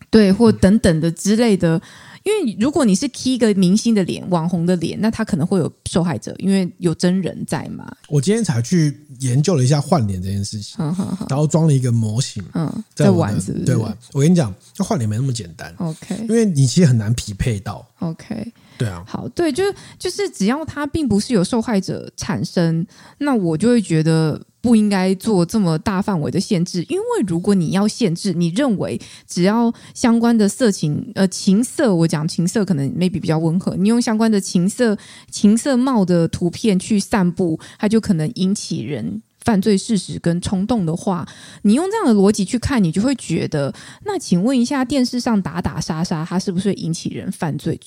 [0.09, 1.81] 对，或等等的之类的。
[2.23, 7.89] 因为如果你是 key 一个明星的脸、网红的脸，那他可能会有受害者，因为有真人在嘛。
[8.09, 10.83] 我今天才去研究了一下换脸这件事情，
[11.29, 13.63] 然后装了一个模型，嗯，在玩是不是？
[13.63, 13.97] 对玩。
[14.11, 18.51] 我跟你讲，那换脸没那么简单，OK，因为你其实很难匹配到，OK。
[18.77, 22.85] 对啊，好，对，就是就是，只要他并不是有受害者产生，
[23.19, 34.97] 那我就会觉得不应该做这么大范围的限制，因为如果你要限制，你认为只要相关的色情呃情色，我讲情色可能 maybe 比较温和，你用相关的情色
[35.31, 41.27] 情色貌的图片去散布，它就可能引起人犯罪事实跟冲动的话，
[41.63, 43.73] 你用这样的逻辑去看，你就会觉得，
[44.05, 47.79] 那请问一下，电视上打打杀杀，它是不是引起人犯罪？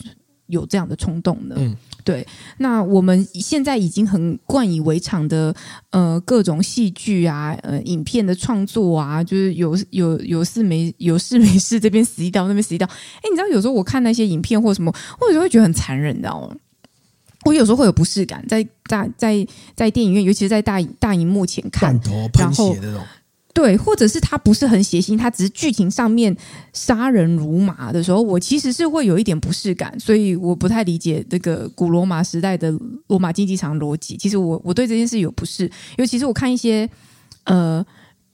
[0.51, 1.55] 有这样的冲动呢？
[1.59, 2.27] 嗯，对。
[2.59, 5.55] 那我们现在已经很惯以为常的，
[5.91, 12.87] 呃，各种戏剧啊，呃，影片的创作啊，就是有有有事没有事没事，这边死一刀，那边死一刀。
[12.87, 16.55] 哎，你知道有时候我看那些影片或什么，我有时候会觉得很残忍，你知道吗？
[17.47, 21.99] 我有时候会有不适感，在在在在电影院，尤其是在大大荧幕前看，
[22.39, 22.77] 然后。
[23.53, 26.37] 对，或者是他不是很血腥，他只是剧情上面
[26.73, 32.73] 杀人如麻的时候，我其实是会有一点不适感，所以我不太理解这个古罗马时代的
[33.09, 34.17] 罗马竞技场逻辑。
[34.17, 36.89] 其实我我对这件事有不适，尤其是我看一些
[37.45, 37.85] 呃。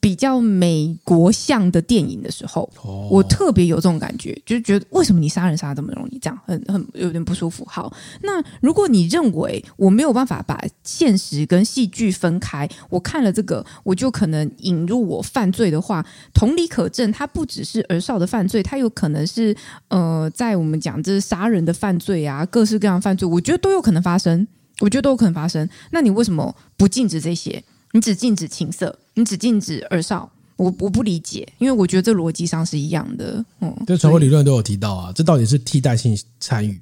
[0.07, 2.71] 比较美国像的电影的时候，
[3.11, 7.65] 我特别有这种感觉，就是觉得为什么你杀人杀得这么容易，这样很很有点不舒服。
[7.69, 7.93] 好，
[8.23, 19.57] 那如果你认为我没有办法把现实跟戏剧分开，我看了这个，我就可能引入我犯罪的话，同理可证，它不只是儿少的犯罪，它有可能是
[19.89, 24.47] 呃，在我们讲这是杀人的犯罪啊，各式各样犯罪，我觉得都有可能发生，
[24.79, 25.69] 我觉得都有可能发生。
[25.91, 27.65] 那你为什么不禁止这些？
[27.91, 33.43] 你只禁止情色，你只禁止二少，我我不理解，因为我觉得这逻辑上是一样的。
[33.61, 36.79] 嗯，这传播理论都有提到啊，这到底是替代性参与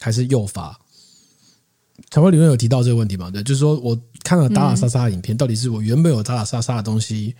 [0.00, 0.76] 还是诱发？
[2.10, 3.30] 传播理论有提到这个问题吗？
[3.30, 7.36] 对，就是说我看了打打杀杀的影片，嗯、到底是我原本有打打杀杀的东西，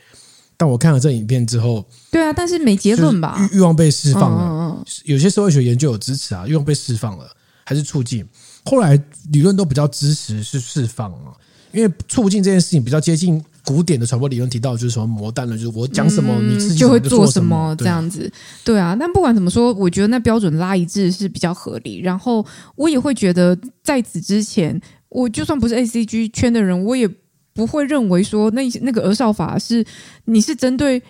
[0.57, 3.37] 但我看了这影片之后，对啊，但是没结论吧？
[3.53, 7.29] 欲望被释放了，嗯嗯嗯，有些社会学研究有支持啊，欲望被释放了
[7.65, 8.25] 还是促进？
[8.65, 8.97] 后来
[9.33, 11.35] 理论都比较支持是释放啊。
[11.73, 18.33] 因为促进这件事情比较接近古典的传播理论，提到就是什么魔弹了，就是我讲什么，你自己就会做什么这样子。
[18.65, 21.99] 对啊，但不管怎么说，我觉得那标准拉一致是比较合理。
[22.01, 22.47] 然后
[22.77, 27.07] 我也会觉得，在此之前，我就算不是 ACG 圈的人，我也
[27.53, 29.85] 不会认为说那那个儿少法是
[30.25, 31.03] 你是针对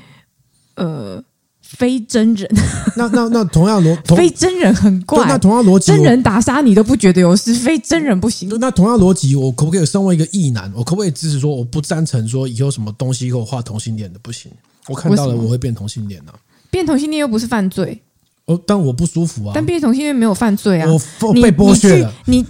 [0.77, 1.23] 呃。
[1.69, 2.49] 非真人，
[2.97, 5.27] 那那那同样逻， 非真人很怪。
[5.27, 8.49] 那同样逻辑，真人打杀你都不觉得有事，非真人不行。
[8.61, 14.51] 那同样逻辑，我可不可以身为一个异男，我可不可以支持说我不赞成说以后什么东西给我画同性恋的不行？
[14.89, 16.39] 我看到了我会变同性恋呢、啊？
[16.71, 18.01] 变同性恋又不是犯罪
[18.47, 19.53] 哦，但我不舒服啊。
[19.55, 20.89] 但变同性恋没有犯罪啊，
[21.21, 22.15] 我被剥削了。
[22.27, 22.47] 你你，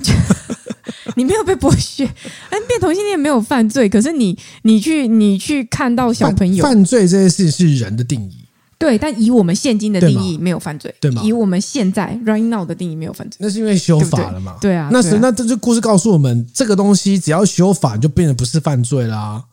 [1.16, 2.06] 你没有被剥削，
[2.50, 3.88] 但变同性恋没有犯罪。
[3.88, 8.45] 可是你你去你去看到小朋友犯，犯罪这件事是人的定义。
[8.78, 11.22] 对，但以我们现今的定义没有犯罪，对吗？
[11.24, 14.56] 以我们现在 right now 的定义没有犯罪，那是因为修法了嘛？
[14.60, 19.44] 对，啊，那是那这就故事告诉我们，这个东西只要修法，就变得不是犯罪啦。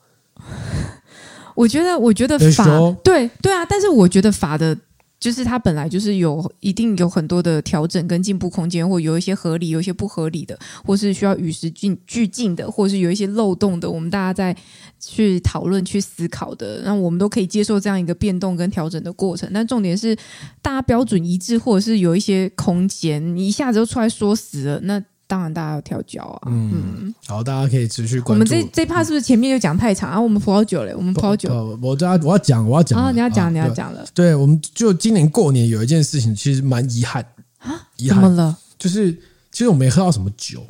[1.56, 2.66] 我觉得，我觉得法
[3.04, 4.78] 对对啊，但是我觉得法的。
[5.24, 14.54] 就是它本来就是有一定有很多的调整跟进步空间，或有一些合理，有一些不合理的，或是需要与时俱俱进的，或是有一些漏洞的，我们大家在
[15.00, 19.50] 去讨论、去思考的，那我们都可以接受这样一个变动跟调整的过程。
[19.54, 20.14] 但重点是，
[20.62, 25.02] 大家标准一致，或者是有一些空间，你一下子就出来说死了，那。
[25.26, 26.42] 当然，大家要调教啊。
[26.48, 28.34] 嗯，嗯好，大家可以持续关注。
[28.34, 30.20] 我们这这趴是不是前面就讲太长啊？
[30.20, 31.50] 我们葡萄酒嘞，我们葡萄酒。
[31.50, 33.12] 我我要我要讲，我要讲啊！
[33.12, 34.06] 你要讲，你要讲了。
[34.14, 37.26] 对，我们就今年过年有一件事情，其实蛮遗憾
[37.60, 37.88] 啊。
[37.98, 38.58] 遗憾怎么了？
[38.78, 39.12] 就是
[39.52, 40.62] 其实我没喝到什么酒，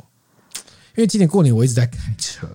[0.96, 2.46] 因为今年过年我一直在开车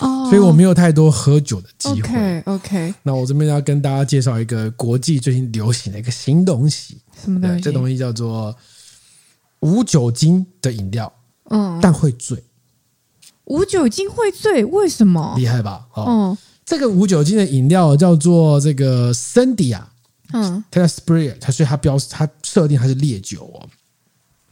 [0.00, 2.08] 哦，所以我没有太多喝酒的机会。
[2.10, 2.94] OK OK。
[3.02, 6.98] 那我这边要跟大家介绍一个国际最近流行的一个新东西。
[7.22, 7.60] 什么东西？
[7.62, 8.54] 这东西叫做
[9.60, 11.10] 无酒精的饮料。
[11.50, 12.42] 嗯，但会醉，
[13.44, 15.34] 无酒精会醉，为什么？
[15.36, 15.86] 厉害吧？
[15.94, 19.88] 哦，嗯、这个无酒精的饮料叫做这个森迪亚，
[20.32, 23.68] 嗯，它叫 Sprite，它所以它标它设定它是烈酒哦，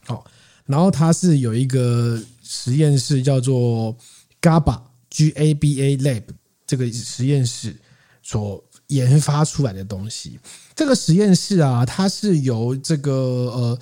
[0.05, 0.25] 好，
[0.65, 3.95] 然后它是有一个实验室叫做
[4.41, 4.79] GABA
[5.09, 6.23] G A B A Lab
[6.65, 7.75] 这个实验室
[8.23, 10.39] 所研发出来的东西。
[10.73, 13.79] 这个实验室啊，它是由这个呃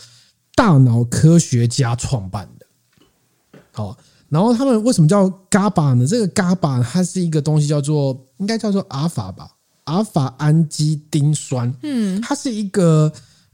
[0.56, 2.63] 大脑科学家创办的。
[3.76, 3.98] 好，
[4.30, 6.06] 然后他们为什么叫 GABA 呢？
[6.06, 9.50] 这个 GABA 它是一个东西，叫做应该叫做阿尔法吧，
[9.86, 11.74] 阿尔法氨基丁酸。
[11.82, 13.12] 嗯，它是一个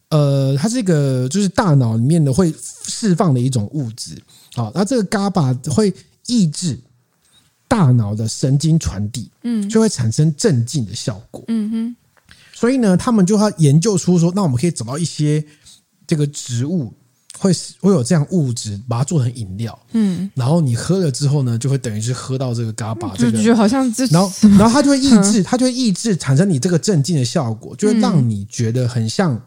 [0.09, 4.21] 呃，它是一个就是大脑里面的会释放的一种物质。
[4.55, 5.93] 好，那这个 GABA 会
[6.27, 6.77] 抑制
[7.69, 11.41] 大脑的神经传递，嗯，就会产生镇静的效果。
[11.47, 11.95] 嗯哼，
[12.53, 15.45] 所以呢，他们就要研究出说，那我们可以找到一些
[16.05, 16.93] 这个植物。
[17.39, 29.41] 会会有这样物质，把它做成饮料，嗯，然后你喝了之后呢，就会等于是喝到这个这个，就觉得好像这，然后然后它就会抑制，它就会抑制产生你这个镇静的效果，就会让你觉得很像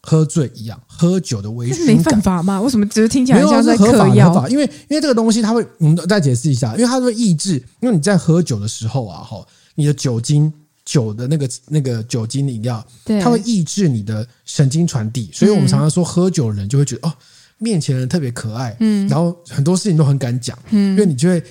[0.00, 1.86] 喝醉一样，喝酒的微醺感。
[1.86, 2.60] 没犯法吗？
[2.60, 4.32] 为什么只是听起来像在嗑药？
[4.32, 10.52] 合法，因为因为这个东西它会，我们再解释一下，因为它会抑制，因为你在喝酒的时候啊，哈，你的酒精。
[10.84, 13.20] 酒的那个那个酒精饮料，对。
[13.20, 17.14] 它会抑制你的神经传递，所以我们常常说喝酒的人就会觉得、嗯、哦，
[17.58, 21.42] 面前的人特别可爱，嗯，然后很多事情都很敢讲，嗯，因为你就会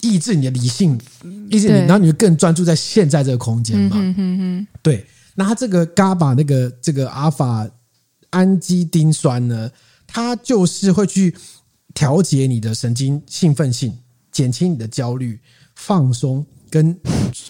[0.00, 0.98] 抑制你的理性，
[1.50, 5.04] 抑制你，然后你就更专注在现在这个空间嘛，嗯哼哼，对。
[5.34, 7.68] 那它这个 GABA 那个这个阿尔法
[8.30, 9.70] 氨基丁酸呢，
[10.06, 11.34] 它就是会去
[11.94, 13.96] 调节你的神经兴奋性，
[14.32, 15.40] 减轻你的焦虑，
[15.74, 16.44] 放松。
[16.70, 16.96] 跟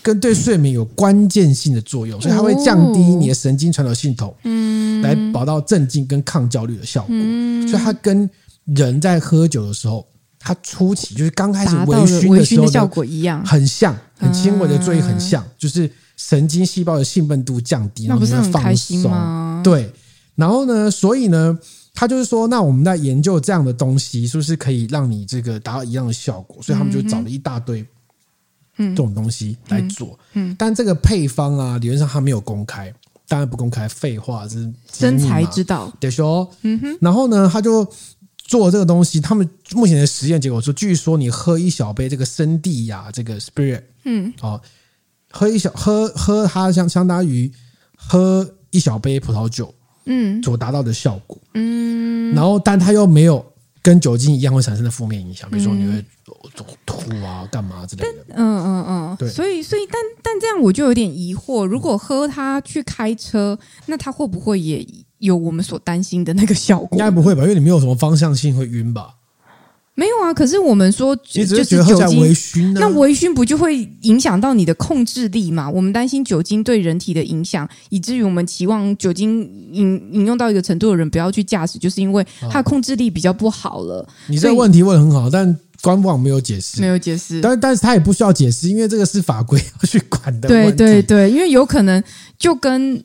[0.03, 7.15] 跟对睡眠有关键性的作用，所以它会降低你的神经传导系统，嗯，来达到镇静跟抗焦虑的效果。
[7.69, 8.29] 所以它跟
[8.65, 10.07] 人在喝酒的时候，
[10.39, 19.63] 它初期就是刚开始微醺的时候的效果一样，很像，很轻微的醉，很像，就是神经细胞的兴奋度降低，然后你会放松。
[19.63, 19.93] 对，
[20.35, 21.59] 然后呢，所以呢，
[21.95, 26.63] 他就是说，那我们在研究这样的东西，是不是可以让你这个达到一样的效果？
[26.63, 27.85] 所以他们就找了一大堆。
[28.79, 32.93] 这种东西来做，嗯，但这个配方啊，理论上它没有公开，
[33.27, 37.87] 当然不公开，废话，这是真才知道，得说，嗯哼，然后呢，他就
[38.39, 44.61] 做这个东西，他们目前的实验结果说，据说你喝一小杯这个生地亚这个 spirit，嗯，哦，
[45.31, 47.53] 喝一小喝喝它相相当于
[47.97, 49.75] 喝一小杯葡萄酒，
[50.07, 53.45] 嗯，所达到的效果，嗯，然后但它又没有
[53.83, 56.05] 跟酒精一样会产生的负面影响，比如说你会。
[56.85, 58.35] 吐啊，干嘛之类的？
[58.35, 59.29] 嗯嗯嗯，对。
[59.31, 64.87] 所以，所以，但但这样我就有点疑惑：如果喝它去开车，那它会不会也
[65.19, 66.89] 有我们所担心的那个效果？
[66.93, 69.15] 应该不会吧，因为你没有什么方向性会晕吧？
[69.99, 70.33] 没有啊。
[70.33, 75.69] 可是我们说，你只是觉得喝起来微醺，那微醺不就会影响到你的控制力嘛？
[75.69, 79.41] 我们担心酒精对人体的影响，以至于我们期望酒精
[79.73, 84.09] 饮饮用到一个程度的人不要去驾驶，就是因为他的控制力比较不好了。
[84.29, 85.59] 你这个问题问的很好，但。
[85.81, 90.49] 官网没有解释，没有解释，但但是他也不需要解释，因为这个是法规要去管的。
[90.49, 92.03] 对对对，因为有可能
[92.37, 93.01] 就跟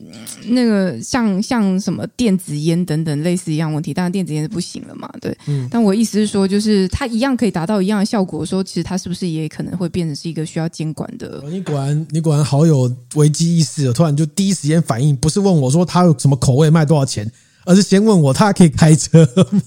[0.48, 5.08] 那个像像什么电子烟等等类似一样问题，当然电子烟是不行了嘛。
[5.20, 11.42] 对，嗯，但我意思是说，就是它一样可以达到一样的效果，说其实它是不是也可能会变成是一个需要监管的？
[11.48, 17.30] 你果然你果然好有危机意识，突然就第一时间反应，不是问我说它有什么口味卖多少钱，
[17.64, 19.20] 而是先问我他可以开车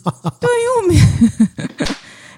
[0.03, 0.13] 吗？
[0.41, 1.96] 对，因为我们。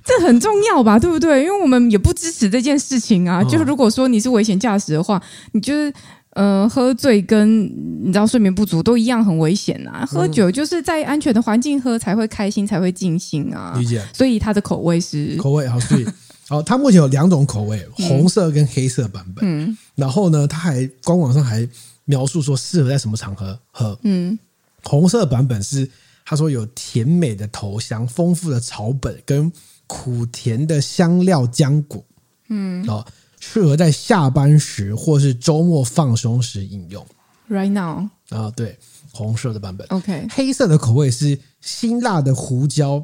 [0.10, 1.44] 这很重要吧，对不对？
[1.44, 3.44] 因为我们也不支持这件事情啊。
[3.44, 5.94] 就是如果说你是危险驾驶的话，你就是
[6.32, 7.64] 呃，喝醉跟
[8.04, 10.06] 你知道睡眠不足都一样很危险啊。
[10.06, 13.76] 喝酒就是在安全的环境喝才会开心，才会尽兴啊。
[13.78, 14.04] 理解。
[14.14, 16.06] 所以它的口味是口味好，所以
[16.50, 19.44] 好，它目前有两种口味，红色跟黑色版本。
[19.46, 19.78] 嗯。
[19.96, 21.68] 然后呢，它还官网上还
[22.06, 24.00] 描述说适合在什么场合喝。
[24.04, 24.38] 嗯。
[24.84, 25.90] 红色版本是
[26.26, 29.52] 他说有甜美的头香、丰富的草本跟
[29.90, 32.02] 苦甜的香料浆果。
[32.48, 32.88] 嗯。
[32.88, 33.06] 哦。
[33.42, 37.06] 适合在下班时或是周末放松时饮用。
[37.50, 38.78] Right now 啊，对，
[39.14, 39.88] 红色的版本。
[39.88, 43.02] OK，黑色的口味是辛辣的胡椒，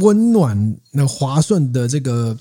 [0.00, 2.34] 温暖、那滑顺的这个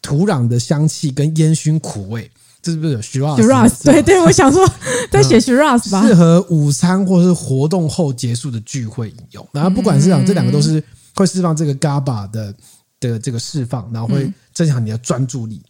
[0.00, 2.30] 土壤的香气跟烟熏苦味。
[2.62, 4.64] 这是不是 shiraz？shiraz 对对，我想说
[5.10, 6.06] 在写 Shiraz 吧。
[6.06, 9.44] 适合午餐或是活动后结束的聚会饮用。
[9.50, 10.80] 然后不管是讲这两个都是
[11.16, 12.54] 会释放这个 GABA 的
[13.00, 15.62] 的这个释放，然后会增强你的专注力。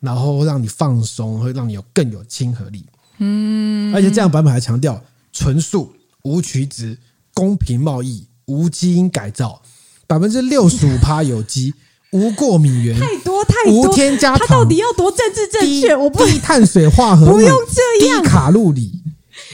[0.00, 2.86] 然后让你放松，会让你有更有亲和力。
[3.18, 5.02] 嗯，而且这样版本还强调
[5.32, 5.92] 纯素、
[6.22, 6.96] 无曲质、
[7.34, 9.60] 公平贸易、无基因改造、
[10.06, 11.74] 百分之六十五趴有机、
[12.14, 14.46] 无过敏源，太多太多，无添加糖。
[14.46, 15.96] 它到底要多政治正确？
[15.96, 17.50] 我不低碳水化合物， 不用
[17.98, 19.02] 这样，低卡路里。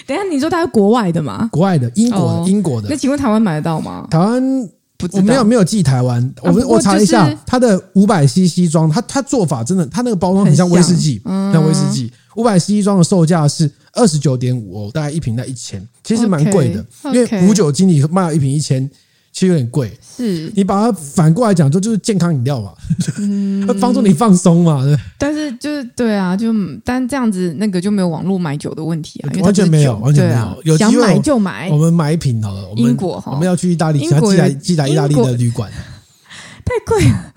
[0.07, 1.49] 等一下，你说它是国外的吗？
[1.51, 2.89] 国外的，英国的，哦、英国的。
[2.91, 4.07] 那请问台湾买得到吗？
[4.11, 4.71] 台湾。
[5.13, 12.11] 我没有没有寄台湾，我们我查一下它的五百 CC 装，它它做法真的，它那个包装很像威士忌，像威士忌。
[12.37, 18.91] 五百 CC 装的售价是二十九点五欧，大概一瓶在一千，其实蛮贵的，因为无酒精你卖一瓶一千。
[19.35, 22.73] 其实有点贵，是你把它反过来讲，就就是健康饮料嘛，
[23.19, 24.85] 嗯，帮助你放松嘛。
[25.19, 26.55] 但是就是对啊，就
[26.85, 30.63] 但这样子那个就没有网络买酒的问题啊，完全没有，完全没有。
[30.63, 32.69] 有想买就买，我们买一瓶好了。
[32.77, 35.69] 英国哈，我们要去意大利，寄来寄来意大利的旅馆，
[36.65, 37.35] 太贵了，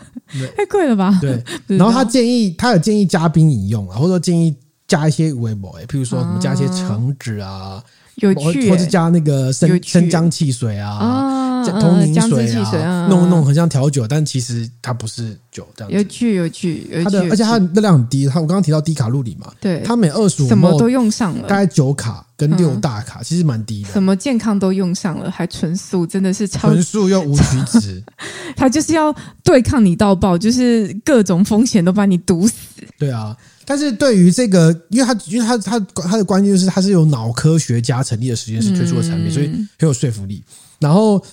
[0.55, 1.17] 太贵了吧？
[1.19, 1.43] 对。
[1.65, 4.55] 然后他建议，他有建议嘉宾饮用啊，或者说建议
[4.87, 7.81] 加一些微博，譬如说什么加一些橙汁啊，
[8.17, 11.45] 有趣，或者加那个生生姜汽水啊。
[11.71, 16.87] 通灵水啊，弄弄很像调酒，但其实它不是酒，这样有趣有趣。
[17.03, 23.89] 它的而且它热量很低，它我刚刚提到低卡路里嘛，对，它每二十五什么都用上了，大概九卡跟六大卡，其实蛮低的。
[23.91, 28.03] 什么健康都用上了，还纯素，真的是超纯素又无曲质。
[28.55, 29.13] 它就是要
[29.43, 32.53] 对抗你到爆，就是各种风险都把你堵死。
[32.97, 40.43] 对啊，但是对于这个，因为它因为它它它的关键就是它是由脑科学家成立的实验室推出的产品，所以很有说服力。
[40.79, 41.23] 然后。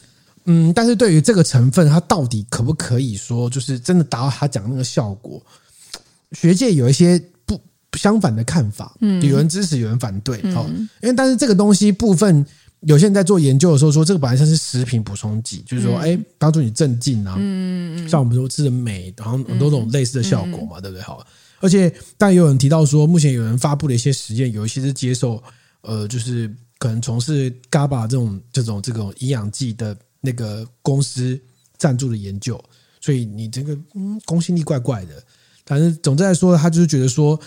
[0.47, 5.43] 嗯，但是对于这个成分，它到底可不可以说，就是真的达到他讲那个效果？
[6.33, 7.59] 学界有一些不
[7.97, 10.67] 相反的看法，嗯，有人支持，有人反对，哦，
[11.01, 12.45] 因为但是这个东西部分，
[12.81, 21.03] 有些人在做研究的时候说，这个本来像是食品补充剂，就是说，哎，帮助你镇静啊，嗯，像我们说吃的镁，然后很多种类似的效果嘛，对不对？
[21.03, 21.25] 好，
[21.61, 25.41] 而且但也有人提到说，目前有人发布的一些实验，有一些是接受，
[25.83, 29.97] 呃，就是可能从事 GABA 这种这种这种营养剂的。
[30.25, 31.39] 那个公司
[31.77, 32.59] 赞助的研究，
[32.99, 35.23] 所以你这个嗯公信力怪怪的。
[35.67, 37.39] 反正总之来说，他就是觉得说，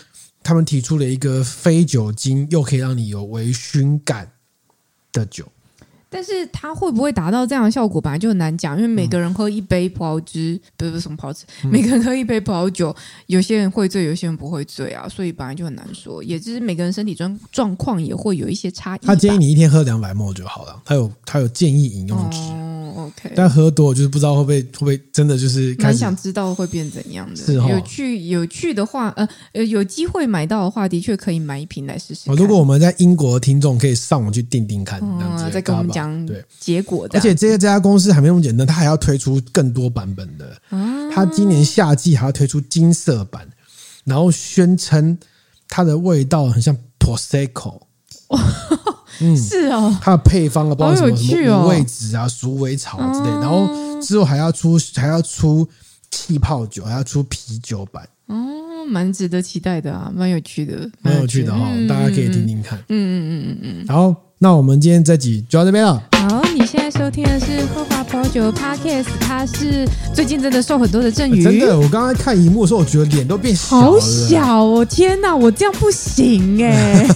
[0.44, 4.32] 他们提出了一个非酒精又可以让你有微醺感
[5.12, 5.52] 的酒。
[6.18, 12.96] 但是它会不会达到这样的效果，本来就很难讲，因为每个人喝一杯葡萄汁，嗯、不是不是什么葡萄汁，每个人喝一杯葡萄酒，
[13.28, 16.24] 有些人会醉，有些人不会醉啊，所以本来就很难说。
[16.24, 19.00] 也就是每个人身体状状况也会有一些差异。
[19.06, 22.40] 他建议你一天喝两百 ml 就好了，他有他有建议饮用值。
[22.40, 23.32] 哦，OK。
[23.36, 25.76] 但喝多就是不知道会不会会不会真的就是。
[25.80, 27.36] 蛮想知道会变怎样的。
[27.36, 27.68] 是哦。
[27.70, 32.30] 有趣有趣的话，呃呃，有机会买到的话，的确可以买一瓶来试试。
[32.32, 36.44] 如果我们在英国的听众可以上网去订订看，嗯，再跟我们讲对。
[36.60, 40.60] 结果，而且这个这家公司还没那么简单，它还要推出更多版本的。
[41.14, 43.48] 它今年夏季还要推出金色版，
[44.04, 45.18] 然后宣称
[45.68, 47.82] 它的味道很像 Prosecco。
[49.20, 53.68] 嗯，是哦，它的配方啊，包括什么什么五味子啊、鼠尾草之类，然后
[54.02, 55.68] 之后还要出还要出
[56.12, 58.08] 气泡酒，还要出啤酒版。
[58.28, 58.36] 哦，
[58.88, 62.78] 蛮值得期待的啊，蛮有趣的，蛮有趣的哈，大家可以听听看。
[62.90, 64.16] 嗯嗯嗯嗯嗯，然后。
[64.40, 66.00] 那我们今天这集就到这边了。
[66.12, 71.42] 好，你现在收听的是喝华葡萄酒 Podcast，他是最近真的受很多的镇宇。
[71.44, 73.82] 真的，我刚刚看荧幕的时候，我觉得脸都变小了。
[73.82, 74.86] 好小哦！
[74.86, 77.08] 天哪，我这样不行哎！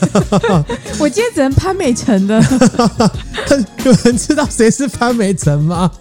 [0.97, 2.41] 我今天只能潘美辰的。
[3.86, 5.91] 有人 知道谁是潘美辰吗？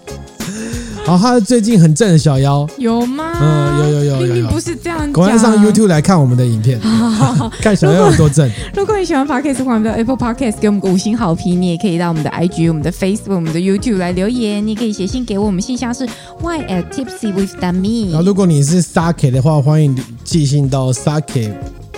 [1.03, 3.33] 好，他最近很正的小妖有吗？
[3.41, 4.99] 嗯，有有有，明明不是这样。
[5.11, 8.49] 赶快上 YouTube 来看我们的影片，好好好看小妖有多正。
[8.75, 11.59] 如果你喜欢 Podcast，欢迎到 Apple Podcast 给我们个五星好评。
[11.61, 14.65] 你也可以到我们的 IG、我们的 Facebook、我们的 YouTube 来留言。
[14.65, 16.05] 你可以写信给我们，信箱是
[16.41, 18.11] y at tipsy with me。
[18.11, 21.51] 然后，如果你是 Sake 的话，欢迎寄信到 Sake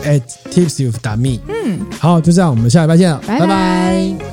[0.03, 1.39] at tipsyou 打 me。
[1.49, 3.45] 嗯，好，就这样，我们下礼拜见了，拜拜。
[3.45, 4.32] 拜拜